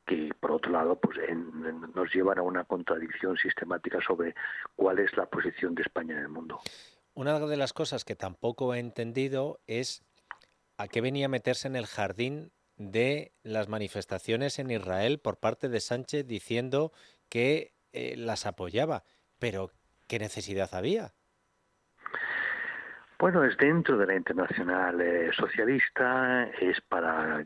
que 0.07 0.31
por 0.41 0.53
otro 0.53 0.73
lado 0.73 0.99
pues 0.99 1.19
nos 1.95 2.15
llevan 2.15 2.39
a 2.39 2.43
una 2.43 2.65
contradicción 2.65 3.37
sistemática 3.37 3.99
sobre 4.07 4.35
cuál 4.77 4.99
es 5.01 5.17
la 5.17 5.27
posición 5.27 5.75
de 5.75 5.83
España 5.83 6.15
en 6.15 6.21
el 6.21 6.29
mundo. 6.29 6.61
Una 7.15 7.41
de 7.41 7.57
las 7.57 7.73
cosas 7.73 8.05
que 8.05 8.15
tampoco 8.15 8.75
he 8.75 8.79
entendido 8.79 9.61
es 9.67 10.05
a 10.77 10.89
qué 10.89 11.01
venía 11.01 11.27
a 11.27 11.31
meterse 11.31 11.67
en 11.67 11.77
el 11.77 11.87
jardín 11.87 12.53
de 12.77 13.33
las 13.43 13.69
manifestaciones 13.69 14.59
en 14.59 14.71
Israel 14.71 15.19
por 15.19 15.39
parte 15.39 15.69
de 15.69 15.81
Sánchez 15.81 16.27
diciendo 16.27 16.93
que 17.29 17.75
eh, 17.93 18.17
las 18.17 18.47
apoyaba. 18.47 19.05
Pero, 19.39 19.71
¿qué 20.07 20.19
necesidad 20.19 20.75
había? 20.75 21.15
Bueno, 23.19 23.43
es 23.45 23.57
dentro 23.57 23.97
de 23.97 24.07
la 24.07 24.15
internacional 24.15 25.01
eh, 25.01 25.31
socialista, 25.33 26.45
es 26.61 26.79
para 26.83 27.43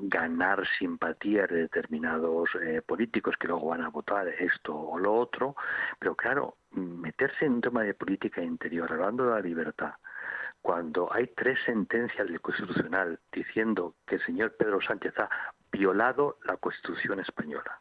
ganar 0.00 0.66
simpatía 0.76 1.46
de 1.46 1.62
determinados 1.62 2.50
eh, 2.60 2.82
políticos 2.84 3.36
que 3.38 3.46
luego 3.46 3.68
van 3.68 3.82
a 3.82 3.90
votar 3.90 4.26
esto 4.26 4.76
o 4.76 4.98
lo 4.98 5.14
otro, 5.14 5.54
pero 6.00 6.16
claro, 6.16 6.56
meterse 6.72 7.44
en 7.44 7.52
un 7.52 7.60
tema 7.60 7.84
de 7.84 7.94
política 7.94 8.42
interior, 8.42 8.92
hablando 8.92 9.24
de 9.26 9.30
la 9.30 9.40
libertad, 9.40 9.94
cuando 10.60 11.12
hay 11.12 11.28
tres 11.28 11.60
sentencias 11.64 12.26
del 12.26 12.40
Constitucional 12.40 13.20
diciendo 13.30 13.94
que 14.04 14.16
el 14.16 14.26
señor 14.26 14.56
Pedro 14.56 14.80
Sánchez 14.80 15.16
ha 15.20 15.30
violado 15.70 16.38
la 16.44 16.56
Constitución 16.56 17.20
española, 17.20 17.80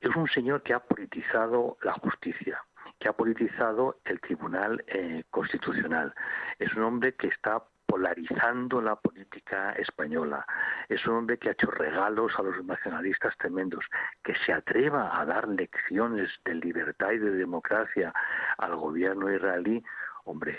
es 0.00 0.10
un 0.16 0.26
señor 0.26 0.64
que 0.64 0.74
ha 0.74 0.80
politizado 0.80 1.76
la 1.82 1.92
justicia, 1.92 2.60
que 3.02 3.08
ha 3.08 3.12
politizado 3.12 3.96
el 4.04 4.20
Tribunal 4.20 4.84
eh, 4.86 5.24
Constitucional. 5.28 6.14
Es 6.60 6.72
un 6.74 6.84
hombre 6.84 7.16
que 7.16 7.26
está 7.26 7.60
polarizando 7.84 8.80
la 8.80 8.94
política 8.94 9.72
española. 9.72 10.46
Es 10.88 11.04
un 11.08 11.16
hombre 11.16 11.36
que 11.36 11.48
ha 11.48 11.52
hecho 11.52 11.68
regalos 11.68 12.32
a 12.38 12.42
los 12.42 12.64
nacionalistas 12.64 13.36
tremendos, 13.38 13.84
que 14.22 14.36
se 14.46 14.52
atreva 14.52 15.20
a 15.20 15.24
dar 15.24 15.48
lecciones 15.48 16.30
de 16.44 16.54
libertad 16.54 17.10
y 17.10 17.18
de 17.18 17.32
democracia 17.32 18.14
al 18.58 18.76
gobierno 18.76 19.34
israelí. 19.34 19.82
Hombre, 20.22 20.56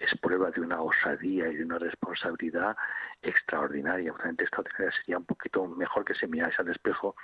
es, 0.00 0.18
prueba 0.18 0.50
de 0.50 0.60
una 0.60 0.80
osadía 0.80 1.48
y 1.48 1.56
de 1.56 1.64
una 1.64 1.78
responsabilidad 1.78 2.76
extraordinaria. 3.22 4.12
Obviamente 4.12 4.44
extraordinaria 4.44 4.92
sería 5.00 5.18
un 5.18 5.24
poquito 5.24 5.66
mejor 5.66 6.04
que 6.04 6.14
se 6.14 6.26
mirase 6.26 6.56
al 6.60 6.68
espejo 6.68 7.16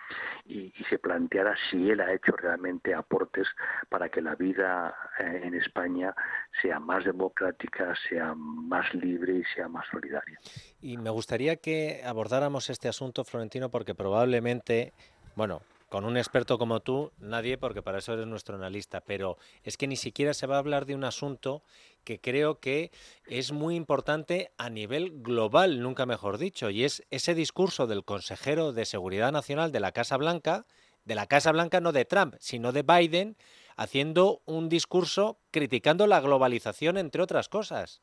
y, 0.46 0.72
se 0.88 0.98
planteara 0.98 1.54
si 1.70 1.90
él 1.90 2.00
ha 2.00 2.12
hecho 2.14 2.32
realmente 2.32 2.94
aportes 2.94 3.46
para 3.90 4.08
que 4.08 4.22
la 4.22 4.34
vida 4.34 4.94
eh, 5.18 5.42
en 5.44 5.54
España 5.54 6.14
sea 6.62 6.80
más 6.80 7.04
democrática, 7.04 7.94
sea 8.08 8.34
más 8.34 8.92
libre 8.94 9.34
y 9.34 9.44
sea 9.54 9.68
más 9.68 9.86
solidaria. 9.90 10.38
Y 10.80 10.96
me 10.96 11.10
gustaría 11.10 11.56
que 11.56 12.02
abordáramos 12.06 12.70
este 12.70 12.88
asunto, 12.88 13.24
Florentino, 13.24 13.68
porque 13.68 13.94
probablemente, 13.94 14.94
bueno, 15.36 15.60
con 15.88 16.04
un 16.04 16.16
experto 16.16 16.58
como 16.58 16.80
tú, 16.80 17.12
nadie, 17.18 17.56
porque 17.58 17.82
para 17.82 17.98
eso 17.98 18.12
eres 18.12 18.26
nuestro 18.26 18.56
analista, 18.56 19.00
pero 19.00 19.38
es 19.62 19.76
que 19.76 19.86
ni 19.86 19.96
siquiera 19.96 20.34
se 20.34 20.46
va 20.46 20.56
a 20.56 20.58
hablar 20.58 20.86
de 20.86 20.94
un 20.94 21.04
asunto 21.04 21.62
que 22.04 22.20
creo 22.20 22.60
que 22.60 22.90
es 23.26 23.52
muy 23.52 23.74
importante 23.74 24.50
a 24.58 24.70
nivel 24.70 25.22
global, 25.22 25.80
nunca 25.80 26.06
mejor 26.06 26.38
dicho, 26.38 26.70
y 26.70 26.84
es 26.84 27.06
ese 27.10 27.34
discurso 27.34 27.86
del 27.86 28.04
consejero 28.04 28.72
de 28.72 28.84
Seguridad 28.84 29.32
Nacional 29.32 29.72
de 29.72 29.80
la 29.80 29.92
Casa 29.92 30.16
Blanca, 30.16 30.66
de 31.04 31.14
la 31.14 31.26
Casa 31.26 31.52
Blanca 31.52 31.80
no 31.80 31.92
de 31.92 32.04
Trump, 32.04 32.34
sino 32.38 32.72
de 32.72 32.82
Biden, 32.82 33.36
haciendo 33.76 34.42
un 34.44 34.68
discurso 34.68 35.38
criticando 35.50 36.06
la 36.06 36.20
globalización, 36.20 36.98
entre 36.98 37.22
otras 37.22 37.48
cosas. 37.48 38.02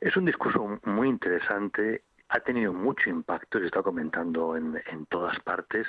Es 0.00 0.16
un 0.16 0.24
discurso 0.24 0.80
muy 0.84 1.08
interesante 1.08 2.02
ha 2.32 2.40
tenido 2.40 2.72
mucho 2.72 3.10
impacto, 3.10 3.58
se 3.58 3.66
está 3.66 3.82
comentando 3.82 4.56
en, 4.56 5.06
todas 5.10 5.38
partes, 5.40 5.86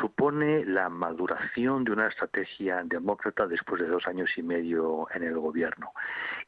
supone 0.00 0.64
la 0.64 0.88
maduración 0.88 1.84
de 1.84 1.92
una 1.92 2.08
estrategia 2.08 2.82
demócrata 2.84 3.46
después 3.46 3.80
de 3.80 3.86
dos 3.86 4.04
años 4.08 4.28
y 4.36 4.42
medio 4.42 5.06
en 5.14 5.22
el 5.22 5.38
gobierno. 5.38 5.92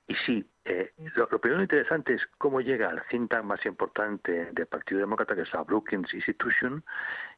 Y 0.08 0.16
sí, 0.26 0.44
eh, 0.64 0.92
lo, 1.14 1.28
primero 1.28 1.62
interesante 1.62 2.14
es 2.14 2.26
cómo 2.38 2.60
llega 2.60 2.90
al 2.90 3.04
cinta 3.08 3.40
más 3.42 3.64
importante 3.66 4.50
del 4.52 4.66
Partido 4.66 4.98
Demócrata, 4.98 5.36
que 5.36 5.42
es 5.42 5.52
la 5.52 5.62
Brookings 5.62 6.12
Institution, 6.12 6.82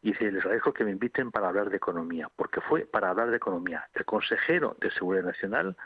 y 0.01 0.13
dice, 0.13 0.33
les 0.33 0.41
agradezco 0.41 0.73
que 0.73 0.85
me 0.85 0.93
inviten 0.93 1.31
para 1.31 1.49
hablar 1.49 1.69
de 1.69 1.77
economía, 1.77 2.31
porque 2.37 2.63
fue 2.63 2.87
para 2.87 3.11
hablar 3.11 3.29
de 3.29 3.37
economía. 3.37 3.87
El 3.93 4.07
consejero 4.07 4.79
de 4.81 4.91
Seguridad 4.93 5.25
Nacional 5.25 5.77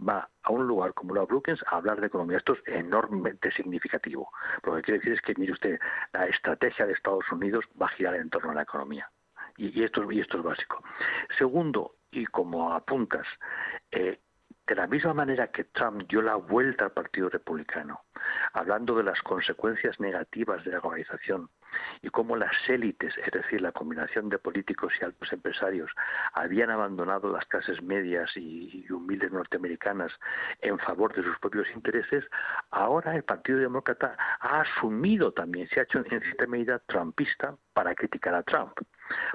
va 0.00 0.28
a 0.42 0.50
un 0.50 0.66
lugar 0.66 0.94
como 0.94 1.14
la 1.14 1.24
Brookings 1.24 1.62
a 1.66 1.76
hablar 1.76 2.00
de 2.00 2.08
economía. 2.08 2.38
Esto 2.38 2.54
es 2.54 2.60
enormemente 2.66 3.50
significativo. 3.52 4.30
Lo 4.62 4.76
que 4.76 4.82
quiere 4.82 4.98
decir 4.98 5.12
es 5.14 5.20
que, 5.22 5.34
mire 5.36 5.52
usted, 5.52 5.78
la 6.12 6.26
estrategia 6.26 6.86
de 6.86 6.92
Estados 6.92 7.30
Unidos 7.30 7.64
va 7.80 7.86
a 7.86 7.90
girar 7.90 8.14
en 8.16 8.30
torno 8.30 8.50
a 8.50 8.54
la 8.54 8.62
economía. 8.62 9.10
Y, 9.56 9.84
esto, 9.84 10.10
y 10.10 10.20
esto 10.20 10.38
es 10.38 10.44
básico. 10.44 10.82
Segundo, 11.38 11.96
y 12.10 12.26
como 12.26 12.72
apuntas, 12.72 13.26
eh, 13.90 14.20
de 14.66 14.74
la 14.74 14.86
misma 14.86 15.12
manera 15.12 15.48
que 15.48 15.64
Trump 15.64 16.02
dio 16.08 16.22
la 16.22 16.36
vuelta 16.36 16.86
al 16.86 16.92
Partido 16.92 17.28
Republicano, 17.28 18.00
hablando 18.54 18.96
de 18.96 19.02
las 19.02 19.20
consecuencias 19.22 20.00
negativas 20.00 20.64
de 20.64 20.72
la 20.72 20.80
globalización 20.80 21.50
y 22.02 22.08
cómo 22.08 22.36
las 22.36 22.52
élites, 22.68 23.14
es 23.18 23.30
decir, 23.30 23.60
la 23.60 23.72
combinación 23.72 24.28
de 24.28 24.38
políticos 24.38 24.92
y 25.00 25.04
altos 25.04 25.32
empresarios, 25.32 25.90
habían 26.32 26.70
abandonado 26.70 27.30
las 27.30 27.44
clases 27.46 27.82
medias 27.82 28.30
y, 28.36 28.86
humildes 28.90 29.32
norteamericanas 29.32 30.12
en 30.60 30.78
favor 30.78 31.14
de 31.14 31.22
sus 31.22 31.38
propios 31.40 31.66
intereses, 31.74 32.24
ahora 32.70 33.14
el 33.16 33.24
Partido 33.24 33.58
Demócrata 33.58 34.16
ha 34.40 34.60
asumido 34.60 35.32
también, 35.32 35.68
se 35.68 35.80
ha 35.80 35.82
hecho 35.82 35.98
en 35.98 36.20
cierta 36.20 36.46
medida 36.46 36.78
trumpista 36.86 37.56
para 37.72 37.94
criticar 37.94 38.34
a 38.34 38.42
Trump 38.42 38.72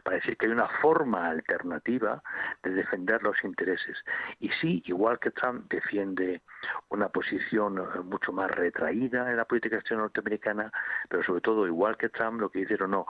para 0.04 0.18
decir 0.18 0.38
que 0.38 0.46
hay 0.46 0.52
una 0.52 0.68
forma 0.82 1.30
alternativa 1.30 2.22
de 2.64 2.72
defender 2.72 3.22
los 3.24 3.44
intereses. 3.44 3.98
Y 4.40 4.50
sí, 4.62 4.82
igual 4.86 5.20
que 5.20 5.32
Trump 5.32 5.70
defiende 5.70 6.42
una 6.90 7.10
posición 7.10 7.78
eh, 7.80 8.00
mucho 8.04 8.32
más 8.32 8.52
retraída 8.52 9.30
en 9.30 9.38
la 9.38 9.46
política 9.46 9.78
exterior 9.78 10.04
norteamericana, 10.04 10.72
pero 11.10 11.24
sobre 11.24 11.42
todo, 11.42 11.68
igual 11.68 11.98
que 11.98 12.10
Trump, 12.10 12.42
lo 12.42 12.50
que 12.50 12.60
dijeron, 12.60 12.92
no, 12.92 13.06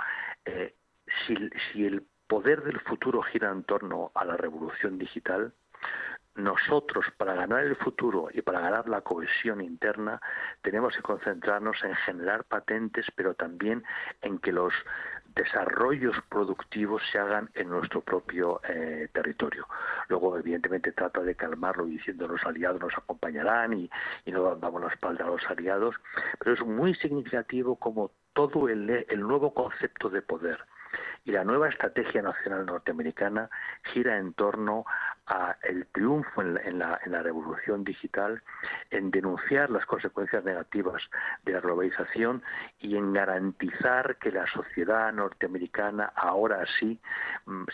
eh, 0.46 0.76
si 1.26 1.86
el 1.86 2.06
poder 2.28 2.64
del 2.64 2.80
futuro 2.82 3.22
gira 3.24 3.50
en 3.50 3.64
torno 3.64 4.12
a 4.14 4.24
la 4.24 4.38
revolución 4.38 5.00
digital, 5.00 5.54
nosotros 6.36 7.06
para 7.18 7.34
ganar 7.34 7.64
el 7.64 7.76
futuro 7.76 8.30
y 8.32 8.42
para 8.42 8.62
ganar 8.62 8.88
la 8.88 9.02
cohesión 9.02 9.62
interna 9.62 10.22
tenemos 10.62 10.96
que 10.96 11.02
concentrarnos 11.02 11.84
en 11.84 11.96
generar 11.96 12.46
patentes, 12.46 13.06
pero 13.16 13.34
también 13.34 13.84
en 14.22 14.40
que 14.40 14.52
los 14.52 14.74
desarrollos 15.40 16.16
productivos 16.28 17.02
se 17.12 17.18
hagan 17.18 17.50
en 17.54 17.70
nuestro 17.70 18.02
propio 18.02 18.60
eh, 18.68 19.08
territorio. 19.14 19.68
Luego, 20.10 20.38
evidentemente, 20.38 20.92
trata 20.92 21.22
de 21.22 21.36
calmarlo 21.36 21.86
diciendo 21.86 22.28
los 22.28 22.44
aliados 22.46 22.82
nos 22.82 22.98
acompañarán 22.98 23.74
y, 23.74 23.90
no 24.28 24.56
damos 24.56 24.82
la 24.82 24.90
espalda 24.90 25.26
a 25.26 25.28
los 25.28 25.46
aliados, 25.50 25.96
pero 26.40 26.54
es 26.54 26.62
muy 26.62 26.94
significativo 26.96 27.78
como 27.78 28.12
todo 28.34 28.70
el, 28.70 29.06
el 29.08 29.22
nuevo 29.22 29.54
concepto 29.54 30.10
de 30.10 30.22
poder 30.22 30.60
y 31.26 31.32
la 31.32 31.44
nueva 31.44 31.70
estrategia 31.70 32.22
nacional 32.22 32.66
norteamericana 32.66 33.50
gira 33.94 34.18
en 34.18 34.34
torno 34.34 34.86
a 35.28 35.56
el 35.62 35.86
triunfo 35.88 36.42
en 36.42 36.80
la, 36.80 37.00
en 37.06 37.12
la, 37.12 37.22
revolución 37.22 37.84
digital, 37.84 38.42
en 38.90 39.12
denunciar 39.12 39.70
las 39.70 39.86
consecuencias 39.86 40.44
negativas 40.44 41.04
de 41.44 41.54
la 41.54 41.60
globalización 41.60 42.42
y 42.80 42.96
en 42.96 43.14
garantizar 43.14 44.18
que 44.18 44.32
la 44.32 44.48
sociedad 44.48 45.14
norteamericana 45.14 46.12
ahora 46.16 46.66
sí 46.80 47.00
mm, 47.46 47.66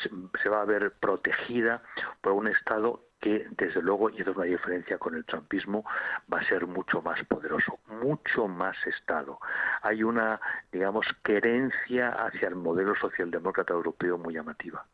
se 0.42 0.50
va 0.50 0.62
a 0.62 0.66
ver 0.66 0.94
protegida 1.00 1.82
por 2.22 2.34
un 2.34 2.48
Estado 2.48 3.05
que 3.26 3.48
desde 3.58 3.82
luego, 3.82 4.12
y 4.12 4.22
es 4.22 4.28
una 4.28 4.44
diferencia 4.44 5.00
con 5.00 5.16
el 5.16 5.26
trumpismo, 5.26 5.84
va 6.32 6.42
a 6.42 6.48
ser 6.48 6.68
mucho 6.68 7.02
más 7.02 7.18
poderoso, 7.26 7.80
mucho 7.88 8.48
más 8.48 8.78
Estado. 8.86 9.40
Hay 9.82 10.04
una, 10.04 10.40
digamos, 10.72 11.08
querencia 11.24 12.10
hacia 12.10 12.50
el 12.50 12.56
modelo 12.56 12.94
socialdemócrata 13.02 13.74
europeo 13.74 14.20
muy 14.20 14.36
llamativa. 14.36 14.86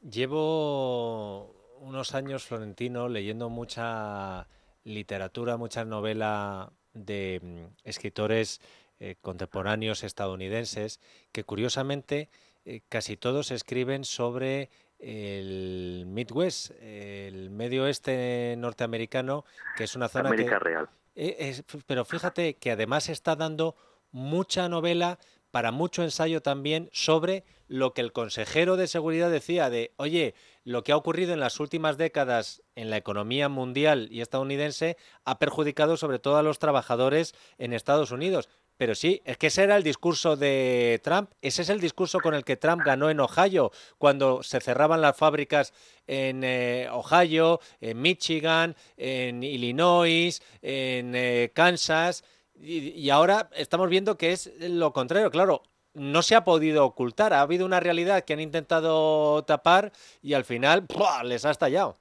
Llevo 0.00 1.56
unos 1.80 2.14
años, 2.14 2.46
Florentino, 2.46 3.08
leyendo 3.08 3.48
mucha 3.48 4.46
literatura, 4.84 5.56
mucha 5.56 5.84
novela 5.84 6.70
de 6.94 7.40
mm, 7.42 7.64
escritores 7.82 8.60
eh, 9.00 9.16
contemporáneos 9.20 10.04
estadounidenses 10.04 11.00
que 11.32 11.42
curiosamente 11.42 12.30
eh, 12.64 12.82
casi 12.88 13.16
todos 13.16 13.50
escriben 13.50 14.04
sobre 14.04 14.70
el 14.98 16.04
Midwest, 16.06 16.70
el 16.80 17.50
medio 17.50 17.84
oeste 17.84 18.54
norteamericano, 18.58 19.44
que 19.76 19.84
es 19.84 19.96
una 19.96 20.08
zona 20.08 20.28
América 20.28 20.58
que... 20.58 20.64
real. 20.64 20.88
Eh, 21.14 21.62
pero 21.86 22.04
fíjate 22.04 22.54
que 22.56 22.70
además 22.70 23.08
está 23.08 23.36
dando 23.36 23.74
mucha 24.10 24.68
novela 24.68 25.18
para 25.50 25.72
mucho 25.72 26.02
ensayo 26.02 26.42
también 26.42 26.90
sobre 26.92 27.44
lo 27.68 27.94
que 27.94 28.02
el 28.02 28.12
consejero 28.12 28.76
de 28.76 28.86
seguridad 28.86 29.30
decía 29.30 29.70
de, 29.70 29.92
oye, 29.96 30.34
lo 30.64 30.82
que 30.82 30.92
ha 30.92 30.96
ocurrido 30.96 31.32
en 31.32 31.40
las 31.40 31.60
últimas 31.60 31.96
décadas 31.96 32.62
en 32.74 32.90
la 32.90 32.98
economía 32.98 33.48
mundial 33.48 34.08
y 34.10 34.20
estadounidense 34.20 34.96
ha 35.24 35.38
perjudicado 35.38 35.96
sobre 35.96 36.18
todo 36.18 36.36
a 36.36 36.42
los 36.42 36.58
trabajadores 36.58 37.34
en 37.56 37.72
Estados 37.72 38.10
Unidos. 38.10 38.50
Pero 38.76 38.94
sí, 38.94 39.22
es 39.24 39.38
que 39.38 39.46
ese 39.46 39.64
era 39.64 39.76
el 39.76 39.82
discurso 39.82 40.36
de 40.36 41.00
Trump. 41.02 41.30
Ese 41.40 41.62
es 41.62 41.70
el 41.70 41.80
discurso 41.80 42.20
con 42.20 42.34
el 42.34 42.44
que 42.44 42.56
Trump 42.56 42.82
ganó 42.84 43.08
en 43.08 43.20
Ohio, 43.20 43.70
cuando 43.98 44.42
se 44.42 44.60
cerraban 44.60 45.00
las 45.00 45.16
fábricas 45.16 45.72
en 46.06 46.44
eh, 46.44 46.88
Ohio, 46.90 47.60
en 47.80 48.02
Michigan, 48.02 48.76
en 48.96 49.42
Illinois, 49.42 50.42
en 50.60 51.14
eh, 51.14 51.52
Kansas. 51.54 52.24
Y, 52.54 53.10
ahora 53.10 53.50
estamos 53.54 53.88
viendo 53.88 54.16
que 54.16 54.32
es 54.32 54.52
lo 54.60 54.92
contrario. 54.92 55.30
Claro, 55.30 55.62
no 55.94 56.22
se 56.22 56.34
ha 56.36 56.44
podido 56.44 56.84
ocultar. 56.84 57.32
Ha 57.32 57.40
habido 57.40 57.64
una 57.64 57.80
realidad 57.80 58.24
que 58.24 58.34
han 58.34 58.40
intentado 58.40 59.42
tapar 59.44 59.92
y 60.22 60.34
al 60.34 60.44
final 60.44 60.86
les 61.24 61.44
ha 61.44 61.50
estallado. 61.50 61.96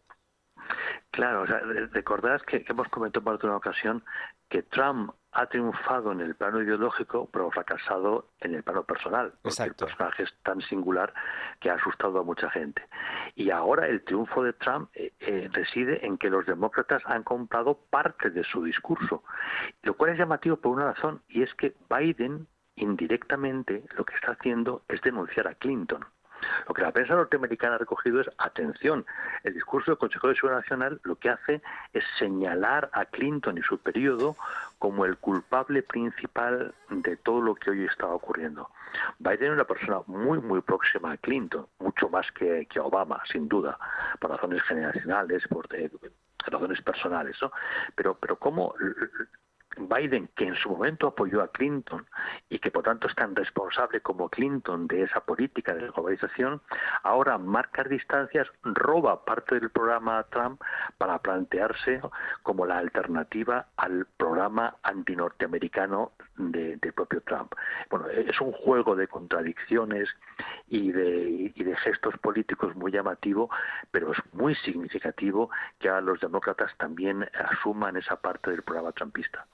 Claro, 1.12 1.44
o 1.44 1.48
sea, 1.48 1.60
recordarás 1.92 2.42
que, 2.44 2.66
hemos 2.68 2.90
comentado 2.90 3.24
por 3.24 3.36
otra 3.36 3.56
ocasión 3.56 4.04
que 4.50 4.64
Trump 4.64 5.14
ha 5.36 5.48
triunfado 5.48 6.14
en 6.14 6.22
el 6.22 6.34
plano 6.36 6.62
ideológico, 6.62 7.30
pero 7.32 7.52
fracasado 7.52 8.30
en 8.40 8.56
el 8.56 8.64
plano 8.64 8.84
personal. 8.84 9.34
Porque 9.42 9.64
el 9.64 9.74
personaje 9.74 10.24
es 10.24 10.34
tan 10.44 10.62
singular 10.62 11.14
que 11.60 11.70
ha 11.70 11.74
asustado 11.74 12.20
a 12.20 12.24
mucha 12.24 12.50
gente. 12.50 12.82
Y 13.36 13.50
ahora 13.50 13.86
el 13.88 14.02
triunfo 14.04 14.44
de 14.44 14.54
Trump 14.54 14.90
eh, 14.94 15.12
eh, 15.20 15.50
reside 15.52 16.06
en 16.06 16.18
que 16.18 16.30
los 16.30 16.46
demócratas 16.46 17.04
han 17.06 17.24
comprado 17.24 17.78
parte 17.90 18.30
de 18.30 18.46
su 18.46 18.64
discurso, 18.64 19.24
lo 19.84 19.96
cual 19.96 20.12
es 20.12 20.18
llamativo 20.18 20.56
por 20.56 20.72
una 20.72 20.94
razón, 20.94 21.22
y 21.28 21.44
es 21.44 21.54
que 21.56 21.76
Biden 21.90 22.48
indirectamente 22.78 23.84
lo 23.98 24.06
que 24.06 24.16
está 24.16 24.32
haciendo 24.32 24.84
es 24.88 25.02
denunciar 25.02 25.50
a 25.50 25.56
Clinton. 25.56 26.06
Lo 26.68 26.74
que 26.74 26.82
la 26.82 26.92
prensa 26.92 27.16
norteamericana 27.16 27.76
ha 27.76 27.80
recogido 27.80 28.22
es, 28.22 28.30
atención, 28.38 29.06
el 29.44 29.54
discurso 29.54 29.92
del 29.92 29.98
Consejo 29.98 30.28
de 30.28 30.36
Seguridad 30.36 30.60
Nacional 30.60 31.00
lo 31.04 31.16
que 31.16 31.30
hace 31.30 31.62
es 31.94 32.04
señalar 32.20 32.90
a 32.94 33.06
Clinton 33.06 33.58
y 33.58 33.62
su 33.62 33.78
periodo 33.78 34.36
como 34.80 35.06
el 35.06 35.18
culpable 35.18 35.84
principal 35.84 36.74
de 36.90 37.18
todo 37.18 37.42
lo 37.42 37.56
que 37.56 37.72
hoy 37.72 37.86
está 37.86 38.08
ocurriendo. 38.08 38.70
Biden 39.20 39.48
es 39.48 39.54
una 39.54 39.66
persona 39.66 40.02
muy, 40.08 40.40
muy 40.40 40.62
próxima 40.62 41.12
a 41.12 41.18
Clinton, 41.18 41.68
mucho 41.80 42.10
más 42.10 42.32
que, 42.32 42.68
que 42.70 42.80
Obama, 42.80 43.22
sin 43.32 43.48
duda, 43.48 43.78
por 44.20 44.32
razones 44.32 44.62
generacionales, 44.64 45.48
por 45.48 45.68
razones 46.48 46.82
personales, 46.82 47.38
¿no? 47.42 47.52
Pero, 47.96 48.16
pero 48.16 48.38
cómo 48.38 48.76
Biden, 49.78 50.30
que 50.36 50.48
en 50.48 50.56
su 50.56 50.70
momento 50.70 51.08
apoyó 51.08 51.42
a 51.42 51.48
Clinton 51.50 52.06
y 52.50 52.60
que 52.60 52.72
por 52.72 52.84
tanto 52.84 53.08
es 53.08 53.16
tan 53.16 53.36
responsable 53.36 54.02
como 54.02 54.30
Clinton 54.30 54.88
de 54.88 55.04
esa 55.04 55.22
política 55.22 55.74
de 55.74 55.90
globalización, 55.90 56.62
ahora 57.04 57.38
marca 57.38 57.84
distancias, 57.84 58.48
roba 58.64 59.26
parte 59.26 59.60
del 59.60 59.70
programa 59.70 60.24
Trump 60.30 60.62
para 60.98 61.20
plantearse 61.20 62.02
como 62.44 62.66
la 62.66 62.78
alternativa 62.78 63.68
al 63.78 64.06
programa 64.18 64.76
antinorteamericano 64.84 66.12
de, 66.38 66.78
propio 66.96 67.22
Trump. 67.22 67.54
Bueno, 67.90 68.08
es 68.08 68.40
un 68.40 68.52
juego 68.52 68.96
de 68.96 69.08
contradicciones 69.08 70.10
y 70.68 70.92
de, 70.92 71.52
y 71.54 71.64
de 71.64 71.76
gestos 71.78 72.18
políticos 72.20 72.76
muy 72.76 72.92
llamativo, 72.92 73.50
pero 73.92 74.12
es 74.12 74.20
muy 74.34 74.56
significativo 74.56 75.50
que 75.80 75.90
a 75.90 76.02
los 76.02 76.20
demócratas 76.20 76.72
también 76.78 77.28
asuman 77.34 77.98
esa 77.98 78.16
parte 78.22 78.52
del 78.52 78.64
programa 78.64 78.92
trumpista. 78.92 79.46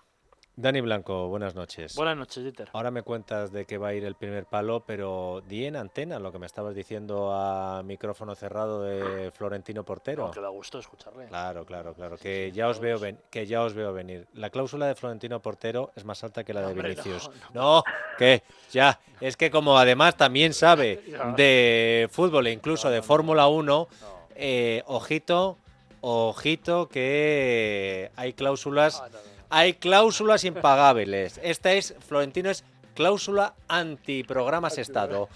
Dani 0.56 0.82
Blanco, 0.82 1.28
buenas 1.30 1.56
noches. 1.56 1.96
Buenas 1.96 2.18
noches, 2.18 2.44
Dieter. 2.44 2.70
Ahora 2.74 2.92
me 2.92 3.04
cuentas 3.04 3.54
de 3.54 3.66
que 3.66 3.78
va 3.78 3.90
a 3.90 3.94
ir 3.94 4.04
el 4.04 4.16
primer 4.16 4.46
palo, 4.46 4.82
pero 4.86 5.42
di 5.48 5.66
en 5.66 5.78
antena 5.78 6.20
lo 6.20 6.32
que 6.32 6.40
me 6.40 6.46
estabas 6.46 6.76
diciendo 6.76 7.32
a 7.34 7.82
micrófono 7.84 8.36
cerrado 8.36 8.84
de 8.84 9.32
Florentino 9.32 9.86
Portero. 9.86 10.30
que 10.30 10.42
da 10.42 10.50
gusto 10.50 10.78
escucharle. 10.78 11.28
Claro, 11.28 11.66
claro, 11.66 11.94
claro. 11.94 12.18
que 12.18 12.52
ya 12.52 12.68
os 12.68 12.80
veo 12.80 13.00
que 13.30 13.48
ya 13.48 13.64
os 13.64 13.74
veo 13.74 13.94
venir. 13.94 14.28
La 14.34 14.50
cláusula 14.50 14.88
de 14.88 14.96
Florentino 14.96 15.42
Portero 15.42 15.94
es 15.96 16.04
más 16.04 16.22
alta 16.24 16.44
que 16.44 16.54
la 16.54 16.68
de 16.68 16.74
Vinicius. 16.74 17.32
No, 17.54 17.84
que 18.18 18.44
ya. 18.72 19.00
Es 19.22 19.38
que 19.38 19.50
como 19.50 19.78
además 19.78 20.18
también 20.18 20.54
sabe 20.54 21.02
de 21.38 22.10
fútbol 22.12 22.48
e 22.48 22.52
incluso 22.52 22.90
de 22.90 23.02
Fórmula 23.02 23.48
1, 23.48 23.88
eh, 24.36 24.84
ojito, 24.86 25.58
ojito 26.02 26.90
que 26.90 28.12
hay 28.18 28.34
cláusulas. 28.34 29.02
Ah, 29.02 29.10
hay 29.52 29.74
cláusulas 29.74 30.46
impagables. 30.46 31.40
Esta 31.44 31.74
es, 31.74 31.94
Florentino 32.08 32.50
es 32.50 32.64
cláusula 32.96 33.54
anti-programas 33.68 34.78
Estado. 34.78 35.28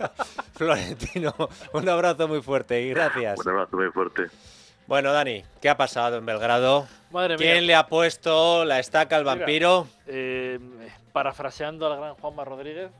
Florentino, 0.54 1.34
un 1.72 1.88
abrazo 1.88 2.28
muy 2.28 2.42
fuerte 2.42 2.82
y 2.82 2.90
gracias. 2.90 3.38
Un 3.38 3.48
abrazo 3.48 3.76
muy 3.76 3.90
fuerte. 3.90 4.24
Bueno, 4.88 5.12
Dani, 5.12 5.44
¿qué 5.62 5.68
ha 5.68 5.76
pasado 5.76 6.16
en 6.16 6.26
Belgrado? 6.26 6.88
Madre 7.12 7.36
¿Quién 7.36 7.66
le 7.68 7.76
ha 7.76 7.86
puesto 7.86 8.64
la 8.64 8.80
estaca 8.80 9.16
al 9.16 9.22
vampiro? 9.22 9.86
Eh, 10.08 10.58
parafraseando 11.12 11.86
al 11.86 11.96
gran 11.96 12.14
Juanma 12.14 12.44
Rodríguez. 12.44 12.90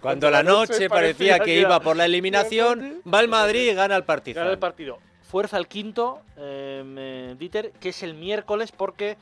Cuando, 0.00 0.28
la 0.28 0.42
noche, 0.42 0.88
parecía 0.88 1.38
que 1.38 1.56
iba 1.60 1.78
por 1.80 1.96
la 1.96 2.04
eliminación, 2.04 3.00
va 3.12 3.20
el 3.20 3.28
Madrid 3.28 3.70
y 3.70 3.74
gana 3.74 3.94
el 3.94 4.04
partido. 4.04 4.40
Gana 4.40 4.50
el 4.50 4.58
partido. 4.58 4.98
Fuerza 5.22 5.56
el 5.56 5.68
quinto, 5.68 6.22
eh, 6.36 7.34
Dieter, 7.38 7.72
que 7.72 7.90
es 7.90 8.02
el 8.02 8.14
miércoles 8.14 8.72
porque 8.72 9.16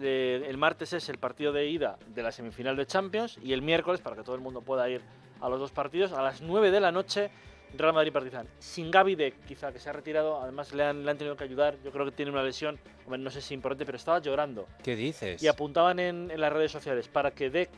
el 0.00 0.56
martes 0.56 0.92
es 0.92 1.08
el 1.08 1.18
partido 1.18 1.52
de 1.52 1.68
ida 1.68 1.98
de 2.08 2.22
la 2.22 2.32
semifinal 2.32 2.76
de 2.76 2.86
Champions 2.86 3.38
y 3.42 3.52
el 3.52 3.62
miércoles, 3.62 4.00
para 4.00 4.16
que 4.16 4.22
todo 4.22 4.34
el 4.34 4.40
mundo 4.40 4.62
pueda 4.62 4.88
ir 4.88 5.02
a 5.40 5.48
los 5.48 5.58
dos 5.58 5.72
partidos, 5.72 6.12
a 6.12 6.22
las 6.22 6.40
9 6.40 6.70
de 6.70 6.80
la 6.80 6.92
noche, 6.92 7.30
Real 7.76 7.92
Madrid 7.92 8.12
Partizan. 8.12 8.48
Sin 8.58 8.90
Gaby 8.90 9.14
Deck, 9.14 9.44
quizá 9.46 9.72
que 9.72 9.78
se 9.78 9.88
ha 9.88 9.92
retirado, 9.92 10.40
además 10.40 10.72
le 10.72 10.84
han, 10.84 11.04
le 11.04 11.10
han 11.10 11.18
tenido 11.18 11.36
que 11.36 11.44
ayudar, 11.44 11.76
yo 11.84 11.90
creo 11.90 12.04
que 12.04 12.12
tiene 12.12 12.30
una 12.30 12.42
lesión, 12.42 12.78
no 13.08 13.30
sé 13.30 13.40
si 13.40 13.54
importante, 13.54 13.86
pero 13.86 13.96
estaba 13.96 14.18
llorando. 14.18 14.66
¿Qué 14.82 14.96
dices? 14.96 15.42
Y 15.42 15.48
apuntaban 15.48 15.98
en, 15.98 16.40
las 16.40 16.52
redes 16.52 16.72
sociales, 16.72 17.08
para 17.08 17.30
que 17.30 17.50
Deck 17.50 17.70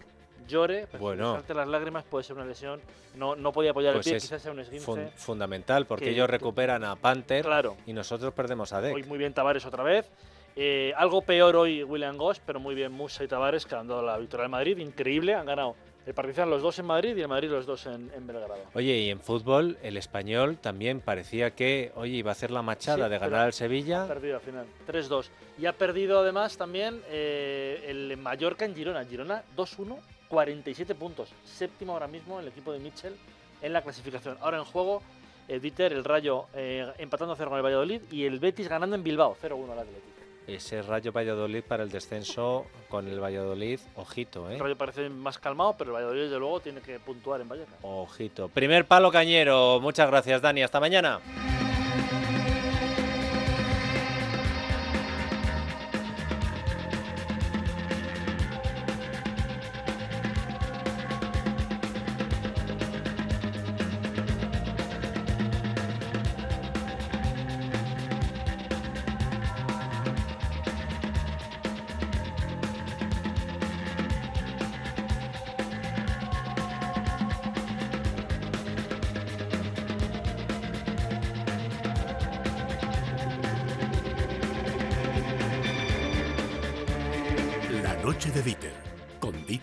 llore, 0.49 0.87
pues 0.89 1.01
bueno. 1.01 1.41
las 1.55 1.69
lágrimas 1.69 2.05
puede 2.05 2.25
ser 2.25 2.37
una 2.37 2.45
lesión, 2.45 2.81
no, 3.15 3.37
no 3.37 3.53
podía 3.53 3.71
apoyar 3.71 3.95
pues 3.95 4.07
el 4.07 4.13
pie, 4.15 4.21
quizás 4.21 4.43
sea 4.43 4.53
un 4.53 4.61
esguince. 4.61 5.13
fundamental, 5.17 5.87
porque 5.87 6.11
ellos 6.11 6.29
recuperan 6.29 6.85
a 6.85 6.97
Panther 6.97 7.47
y 7.87 7.93
nosotros 7.93 8.35
perdemos 8.35 8.73
a 8.73 8.81
Deck. 8.81 8.95
Hoy 8.95 9.05
muy 9.05 9.19
bien 9.19 9.35
Tavares 9.35 9.65
otra 9.67 9.83
vez. 9.83 10.11
Eh, 10.55 10.93
algo 10.97 11.23
peor 11.23 11.57
hoy 11.57 11.83
William 11.83 12.17
Goss, 12.17 12.41
pero 12.45 12.61
muy 12.61 12.75
bien 12.75 12.93
Musa 12.93 13.25
y 13.25 13.29
Tavares 13.29 13.65
que 13.65 13.75
han 13.75 13.88
dado 13.88 14.03
la 14.03 14.19
victoria 14.19 14.45
al 14.45 14.51
Madrid. 14.51 14.77
Increíble, 14.79 15.35
han 15.35 15.47
ganado 15.47 15.77
el 16.05 16.15
Partizan 16.15 16.51
los 16.51 16.61
dos 16.61 16.79
en 16.79 16.87
Madrid 16.87 17.17
y 17.17 17.23
el 17.23 17.29
Madrid 17.29 17.49
los 17.49 17.65
dos 17.65 17.87
en, 17.87 18.11
Belgrado. 18.27 18.57
Oye, 18.75 18.99
y 18.99 19.11
en 19.11 19.21
fútbol, 19.21 19.79
el 19.83 19.97
español 19.97 20.59
también 20.59 21.01
parecía 21.01 21.53
que, 21.53 21.93
oye, 21.95 22.17
iba 22.17 22.31
a 22.31 22.33
hacer 22.33 22.51
la 22.51 22.61
machada 22.61 23.09
de 23.09 23.19
ganar 23.19 23.47
al 23.47 23.53
Sevilla. 23.53 24.05
Ha 24.05 24.09
perdido 24.09 24.37
al 24.37 24.43
final, 24.43 24.67
3-2. 24.87 25.29
Y 25.59 25.67
ha 25.67 25.73
perdido 25.73 26.21
además 26.21 26.57
también 26.57 27.01
eh, 27.09 27.85
el 27.87 28.17
Mallorca 28.19 28.65
en 28.65 28.75
Girona. 28.75 29.05
Girona 29.05 29.43
2-1, 29.57 29.97
47 30.29 30.95
puntos. 30.97 31.33
Séptimo 31.45 31.93
ahora 31.93 32.09
mismo 32.09 32.41
el 32.41 32.49
equipo 32.49 32.73
de 32.73 32.81
Mitchell 32.81 33.15
en 33.62 33.73
la 33.73 33.81
clasificación. 33.81 34.37
Ahora 34.41 34.59
en 34.59 34.65
juego, 34.65 35.03
eh, 35.49 35.61
Dieter, 35.61 35.93
el 35.93 36.05
Rayo 36.05 36.47
empatando 36.53 37.37
0 37.37 37.49
con 37.49 37.59
el 37.59 37.65
Valladolid 37.65 38.03
y 38.11 38.27
el 38.27 38.38
Betis 38.38 38.69
ganando 38.69 38.97
en 38.97 39.05
Bilbao, 39.05 39.37
0-1 39.41 39.73
al 39.73 39.79
Atlético 39.79 40.22
ese 40.47 40.83
Rayo 40.83 41.13
Valladolid 41.13 41.63
para 41.63 41.83
el 41.83 41.91
descenso 41.91 42.67
con 42.89 43.09
el 43.09 43.21
Valladolid, 43.21 43.81
ojito, 43.97 44.51
¿eh? 44.51 44.55
El 44.55 44.61
Rayo 44.61 44.77
parece 44.77 45.09
más 45.09 45.39
calmado, 45.39 45.75
pero 45.77 45.91
el 45.91 45.95
Valladolid 45.97 46.23
desde 46.23 46.39
luego 46.39 46.61
tiene 46.61 46.81
que 46.81 46.99
puntuar 46.99 47.41
en 47.41 47.49
Vallecas. 47.49 47.75
Ojito. 47.83 48.49
Primer 48.49 48.87
palo 48.87 49.11
cañero. 49.11 49.81
Muchas 49.81 50.09
gracias, 50.09 50.43
Dani. 50.43 50.63
Hasta 50.63 50.81
mañana. 50.81 51.21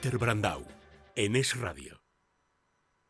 Dieter 0.01 0.17
Brandau, 0.17 0.65
en 1.17 1.35
Es 1.35 1.59
Radio. 1.59 1.98